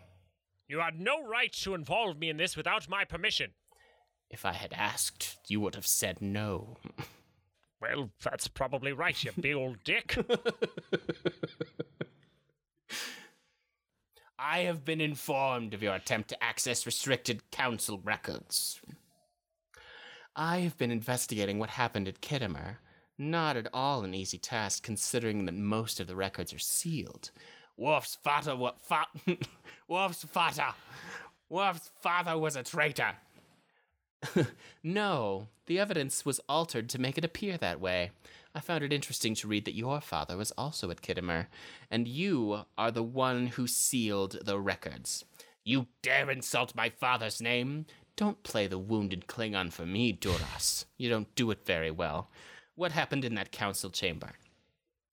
You 0.67 0.79
had 0.79 0.99
no 0.99 1.25
right 1.25 1.53
to 1.53 1.75
involve 1.75 2.17
me 2.17 2.29
in 2.29 2.35
this 2.35 2.57
without 2.57 2.89
my 2.89 3.05
permission. 3.05 3.51
If 4.29 4.45
I 4.45 4.51
had 4.51 4.73
asked, 4.73 5.37
you 5.47 5.61
would 5.61 5.75
have 5.75 5.87
said 5.87 6.21
no. 6.21 6.77
Well, 7.79 8.09
that's 8.23 8.47
probably 8.47 8.91
right, 8.91 9.23
you 9.23 9.31
big 9.39 9.55
old 9.55 9.83
dick. 9.83 10.17
I 14.39 14.59
have 14.59 14.85
been 14.85 15.01
informed 15.01 15.73
of 15.73 15.81
your 15.83 15.95
attempt 15.95 16.29
to 16.29 16.43
access 16.43 16.85
restricted 16.85 17.49
council 17.51 17.99
records. 18.03 18.79
I 20.35 20.59
have 20.59 20.77
been 20.77 20.91
investigating 20.91 21.57
what 21.57 21.71
happened 21.71 22.07
at 22.07 22.21
Khitomer. 22.21 22.77
Not 23.17 23.57
at 23.57 23.67
all 23.73 24.03
an 24.03 24.13
easy 24.13 24.37
task, 24.37 24.83
considering 24.83 25.45
that 25.45 25.55
most 25.55 25.99
of 25.99 26.05
the 26.05 26.15
records 26.15 26.53
are 26.53 26.59
sealed. 26.59 27.31
Worf's 27.75 28.15
father, 28.23 28.55
what 28.55 28.79
fa- 28.79 29.07
Worf's 29.87 30.23
father, 30.23 30.67
Worf's 31.49 31.89
father 32.01 32.37
was 32.37 32.55
a 32.55 32.61
traitor. 32.61 33.15
no, 34.83 35.47
the 35.65 35.79
evidence 35.79 36.25
was 36.25 36.39
altered 36.49 36.89
to 36.89 37.01
make 37.01 37.17
it 37.17 37.25
appear 37.25 37.57
that 37.57 37.79
way. 37.79 38.11
I 38.55 38.59
found 38.59 38.83
it 38.83 38.93
interesting 38.93 39.35
to 39.35 39.47
read 39.47 39.65
that 39.65 39.75
your 39.75 40.01
father 40.01 40.35
was 40.35 40.51
also 40.57 40.89
at 40.89 41.01
Khitomer, 41.01 41.47
and 41.91 42.07
you 42.07 42.61
are 42.77 42.91
the 42.91 43.03
one 43.03 43.47
who 43.47 43.67
sealed 43.67 44.37
the 44.43 44.59
records. 44.59 45.25
You 45.63 45.87
dare 46.01 46.31
insult 46.31 46.75
my 46.75 46.89
father's 46.89 47.41
name? 47.41 47.85
Don't 48.15 48.41
play 48.41 48.65
the 48.65 48.79
wounded 48.79 49.27
Klingon 49.27 49.71
for 49.71 49.85
me, 49.85 50.11
Duras. 50.11 50.85
You 50.97 51.09
don't 51.09 51.33
do 51.35 51.51
it 51.51 51.65
very 51.65 51.91
well. 51.91 52.31
What 52.75 52.93
happened 52.93 53.23
in 53.23 53.35
that 53.35 53.51
council 53.51 53.91
chamber? 53.91 54.31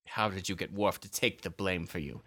How 0.06 0.30
did 0.30 0.48
you 0.48 0.56
get 0.56 0.72
Worf 0.72 1.00
to 1.00 1.10
take 1.10 1.42
the 1.42 1.50
blame 1.50 1.86
for 1.86 1.98
you? 1.98 2.22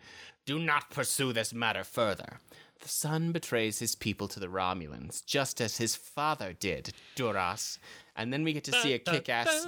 Do 0.47 0.57
not 0.59 0.89
pursue 0.89 1.33
this 1.33 1.53
matter 1.53 1.83
further. 1.83 2.39
The 2.79 2.87
son 2.87 3.33
betrays 3.33 3.79
his 3.79 3.95
people 3.95 4.29
to 4.29 4.39
the 4.39 4.47
Romulans, 4.47 5.25
just 5.25 5.59
as 5.59 5.75
his 5.75 5.97
father 5.97 6.53
did, 6.53 6.93
Duras. 7.15 7.79
And 8.15 8.31
then 8.31 8.45
we 8.45 8.53
get 8.53 8.63
to 8.63 8.71
see 8.71 8.93
a 8.93 8.99
kick 8.99 9.27
ass 9.27 9.67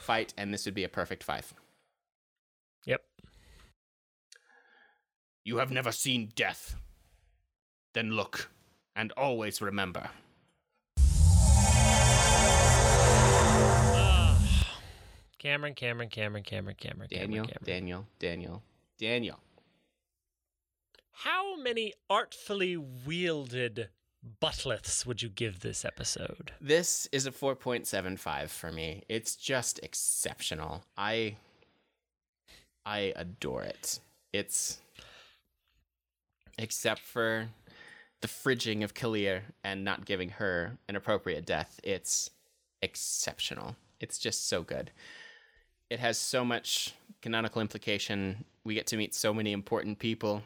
fight, 0.00 0.32
and 0.38 0.54
this 0.54 0.64
would 0.64 0.76
be 0.76 0.84
a 0.84 0.88
perfect 0.88 1.24
five. 1.24 1.52
Yep. 2.84 3.02
You 5.44 5.56
have 5.56 5.72
never 5.72 5.90
seen 5.90 6.30
death. 6.36 6.76
Then 7.92 8.12
look, 8.12 8.48
and 8.94 9.10
always 9.16 9.60
remember. 9.60 10.10
Ah. 13.94 14.38
Cameron, 15.40 15.74
Cameron, 15.74 16.10
Cameron, 16.10 16.44
Cameron, 16.44 16.76
Cameron, 16.78 17.08
Daniel, 17.10 17.44
Cameron, 17.44 17.48
Cameron. 17.48 17.64
Daniel, 17.64 18.06
Daniel, 18.20 18.62
Daniel. 19.00 19.40
How 21.12 21.56
many 21.56 21.94
artfully 22.10 22.76
wielded 22.76 23.88
bat'leths 24.40 25.06
would 25.06 25.22
you 25.22 25.28
give 25.28 25.60
this 25.60 25.84
episode? 25.84 26.52
This 26.60 27.08
is 27.12 27.26
a 27.26 27.30
4.75 27.30 28.48
for 28.48 28.72
me. 28.72 29.04
It's 29.08 29.36
just 29.36 29.78
exceptional. 29.82 30.84
I 30.96 31.36
I 32.84 33.12
adore 33.14 33.62
it. 33.62 34.00
It's 34.32 34.78
except 36.58 37.00
for 37.00 37.48
the 38.22 38.28
fridging 38.28 38.82
of 38.82 38.94
K'Ehleyr 38.94 39.42
and 39.62 39.84
not 39.84 40.06
giving 40.06 40.30
her 40.30 40.78
an 40.88 40.96
appropriate 40.96 41.44
death, 41.44 41.78
it's 41.82 42.30
exceptional. 42.80 43.76
It's 44.00 44.18
just 44.18 44.48
so 44.48 44.62
good. 44.62 44.90
It 45.90 46.00
has 46.00 46.18
so 46.18 46.44
much 46.44 46.94
canonical 47.20 47.60
implication. 47.60 48.44
We 48.64 48.74
get 48.74 48.86
to 48.88 48.96
meet 48.96 49.14
so 49.14 49.34
many 49.34 49.52
important 49.52 49.98
people. 49.98 50.42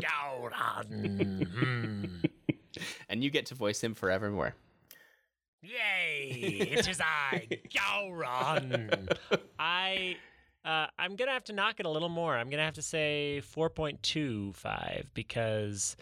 Gowron. 0.00 1.46
Hmm. 1.46 2.04
And 3.10 3.24
you 3.24 3.30
get 3.30 3.46
to 3.46 3.54
voice 3.56 3.82
him 3.82 3.94
forevermore. 3.94 4.54
Yay! 5.62 6.28
It 6.70 6.88
is 6.88 7.00
I, 7.00 7.48
Gowron. 7.68 9.12
I, 9.58 10.16
uh, 10.64 10.86
I'm 10.96 11.16
gonna 11.16 11.32
have 11.32 11.44
to 11.44 11.52
knock 11.52 11.80
it 11.80 11.86
a 11.86 11.90
little 11.90 12.08
more. 12.08 12.36
I'm 12.36 12.48
gonna 12.48 12.64
have 12.64 12.74
to 12.74 12.82
say 12.82 13.42
4.25 13.54 15.06
because, 15.12 15.96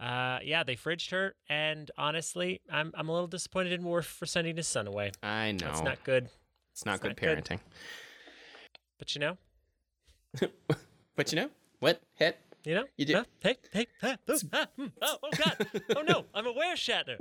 uh, 0.00 0.38
yeah, 0.44 0.62
they 0.62 0.76
fridged 0.76 1.10
her, 1.10 1.34
and 1.48 1.90
honestly, 1.98 2.60
I'm 2.70 2.92
I'm 2.94 3.08
a 3.08 3.12
little 3.12 3.26
disappointed 3.26 3.72
in 3.72 3.82
Worf 3.82 4.06
for 4.06 4.24
sending 4.24 4.56
his 4.56 4.68
son 4.68 4.86
away. 4.86 5.10
I 5.22 5.52
know. 5.52 5.68
it's 5.68 5.82
not 5.82 6.02
good. 6.04 6.28
it's 6.72 6.86
not 6.86 6.94
it's 6.94 7.02
good 7.02 7.08
not 7.08 7.16
good. 7.16 7.44
parenting. 7.44 7.58
But 8.98 9.14
you 9.16 9.20
know, 9.20 9.36
But 11.16 11.32
you 11.32 11.36
know 11.40 11.50
what? 11.80 12.00
Hit. 12.14 12.38
you 12.64 12.74
know, 12.74 12.84
You 12.96 13.04
do- 13.06 13.14
Huh? 13.14 13.24
Hey, 13.40 13.56
hey, 13.72 13.86
ah, 14.02 14.16
ooh, 14.30 14.38
ah, 14.52 14.66
hmm, 14.76 14.86
oh, 15.02 15.16
oh 15.22 15.30
God, 15.36 15.66
oh 15.96 16.02
no, 16.02 16.24
I'm 16.34 16.46
aware, 16.46 16.74
Shatner. 16.74 17.18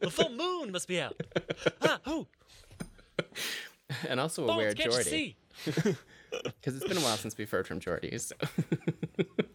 The 0.00 0.10
full 0.10 0.30
moon 0.30 0.72
must 0.72 0.88
be 0.88 1.00
out. 1.00 1.20
Ah, 1.82 2.00
oh, 2.06 2.26
And 4.08 4.20
also 4.20 4.46
Bones, 4.46 4.56
aware 4.56 4.72
Geordi. 4.74 5.04
see? 5.04 5.36
Because 6.30 6.76
it's 6.76 6.86
been 6.86 6.98
a 6.98 7.00
while 7.00 7.16
since 7.16 7.38
we've 7.38 7.50
heard 7.50 7.66
from 7.66 7.80
Geordi. 7.80 8.20
So. 8.20 8.34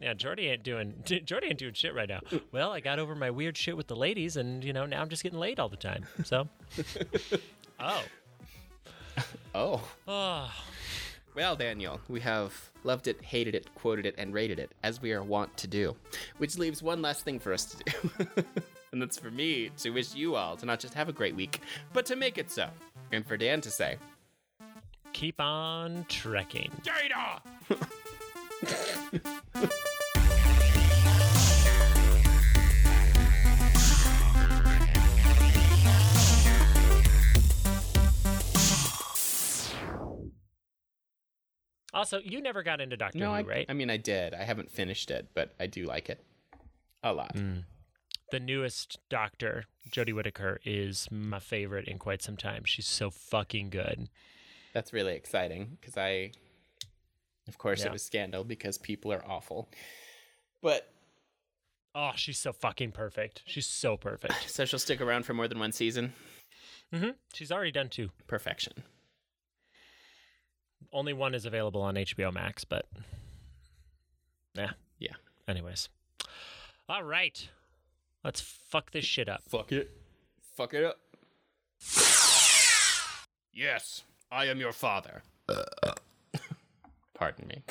Yeah, 0.01 0.15
Geordi 0.15 0.49
ain't 0.51 0.63
doing 0.63 0.95
Geordi 1.05 1.45
ain't 1.49 1.59
doing 1.59 1.75
shit 1.75 1.93
right 1.93 2.09
now. 2.09 2.21
Well, 2.51 2.71
I 2.71 2.79
got 2.79 2.97
over 2.97 3.13
my 3.13 3.29
weird 3.29 3.55
shit 3.55 3.77
with 3.77 3.85
the 3.85 3.95
ladies, 3.95 4.37
and 4.37 4.63
you 4.63 4.73
know 4.73 4.87
now 4.87 4.99
I'm 5.03 5.07
just 5.07 5.21
getting 5.21 5.37
laid 5.37 5.59
all 5.59 5.69
the 5.69 5.77
time. 5.77 6.07
So, 6.23 6.49
oh, 7.79 8.03
oh. 9.53 9.81
oh, 10.07 10.51
Well, 11.35 11.55
Daniel, 11.55 11.99
we 12.09 12.19
have 12.19 12.53
loved 12.83 13.07
it, 13.07 13.19
hated 13.23 13.55
it, 13.55 13.73
quoted 13.73 14.05
it, 14.05 14.13
and 14.19 14.33
rated 14.35 14.59
it, 14.59 14.71
as 14.83 15.01
we 15.01 15.13
are 15.13 15.23
wont 15.23 15.55
to 15.57 15.67
do. 15.67 15.95
Which 16.37 16.59
leaves 16.59 16.83
one 16.83 17.01
last 17.01 17.23
thing 17.23 17.39
for 17.39 17.53
us 17.53 17.65
to 17.65 17.83
do. 17.83 18.27
and 18.91 19.01
that's 19.01 19.17
for 19.17 19.31
me 19.31 19.71
to 19.77 19.89
wish 19.89 20.13
you 20.13 20.35
all 20.35 20.55
to 20.57 20.67
not 20.67 20.79
just 20.79 20.93
have 20.93 21.09
a 21.09 21.13
great 21.13 21.35
week, 21.35 21.61
but 21.91 22.05
to 22.05 22.15
make 22.15 22.37
it 22.37 22.51
so. 22.51 22.67
And 23.11 23.25
for 23.25 23.35
Dan 23.35 23.61
to 23.61 23.71
say, 23.71 23.97
keep 25.11 25.41
on 25.41 26.05
trekking. 26.07 26.71
Data! 26.83 27.41
Also, 41.93 42.19
you 42.19 42.41
never 42.41 42.63
got 42.63 42.81
into 42.81 42.97
Doctor 42.97 43.19
No, 43.19 43.27
Who, 43.29 43.33
I, 43.35 43.41
right? 43.41 43.65
I 43.69 43.73
mean, 43.73 43.89
I 43.89 43.97
did. 43.97 44.33
I 44.33 44.43
haven't 44.43 44.71
finished 44.71 45.11
it, 45.11 45.27
but 45.33 45.53
I 45.59 45.67
do 45.67 45.85
like 45.85 46.09
it 46.09 46.23
a 47.03 47.13
lot. 47.13 47.35
the 48.31 48.39
newest 48.39 48.97
Doctor, 49.09 49.65
Jodie 49.91 50.13
Whittaker, 50.15 50.59
is 50.65 51.07
my 51.11 51.39
favorite 51.39 51.87
in 51.87 51.99
quite 51.99 52.21
some 52.23 52.35
time. 52.37 52.63
She's 52.65 52.87
so 52.87 53.09
fucking 53.11 53.69
good. 53.69 54.09
That's 54.73 54.91
really 54.91 55.13
exciting 55.13 55.77
because 55.79 55.97
I, 55.97 56.31
of 57.47 57.57
course, 57.59 57.81
Yeah. 57.81 57.87
it 57.87 57.91
was 57.93 58.01
scandal 58.03 58.43
because 58.43 58.77
people 58.79 59.13
are 59.13 59.23
awful. 59.27 59.69
But 60.61 60.89
Oh, 61.95 62.13
she's 62.15 62.39
so 62.39 62.51
fucking 62.53 62.91
perfect. 62.93 63.43
She's 63.45 63.67
so 63.67 63.97
perfect. 63.97 64.49
so 64.49 64.65
she'll 64.65 64.79
stick 64.79 64.99
around 64.99 65.27
for 65.27 65.35
more 65.35 65.47
than 65.47 65.59
one 65.59 65.71
season. 65.73 66.13
hmm 66.91 67.09
She's 67.35 67.51
already 67.51 67.71
done 67.71 67.89
two. 67.89 68.09
Perfection. 68.25 68.73
Only 70.93 71.13
one 71.13 71.33
is 71.33 71.45
available 71.45 71.81
on 71.81 71.95
HBO 71.95 72.31
Max, 72.31 72.63
but 72.63 72.85
yeah. 74.53 74.71
Yeah. 74.99 75.15
Anyways, 75.47 75.89
all 76.87 77.03
right, 77.03 77.49
let's 78.23 78.39
fuck 78.39 78.91
this 78.91 79.03
shit 79.03 79.27
up. 79.27 79.41
Fuck 79.49 79.71
it. 79.71 79.89
Fuck 80.55 80.75
it 80.75 80.83
up. 80.85 80.99
Yes, 83.51 84.03
I 84.31 84.45
am 84.45 84.59
your 84.59 84.71
father. 84.71 85.23
Pardon 87.13 87.47
me. 87.47 87.63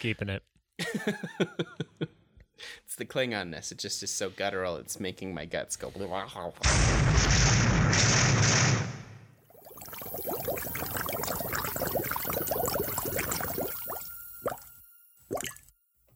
Keeping 0.00 0.28
it. 0.28 0.42
It's 2.84 2.96
the 2.96 3.04
Klingonness. 3.04 3.72
It 3.72 3.78
just 3.78 4.02
is 4.02 4.10
so 4.10 4.30
guttural. 4.30 4.76
It's 4.76 5.00
making 5.00 5.32
my 5.32 5.44
guts 5.44 5.76
go. 5.76 5.92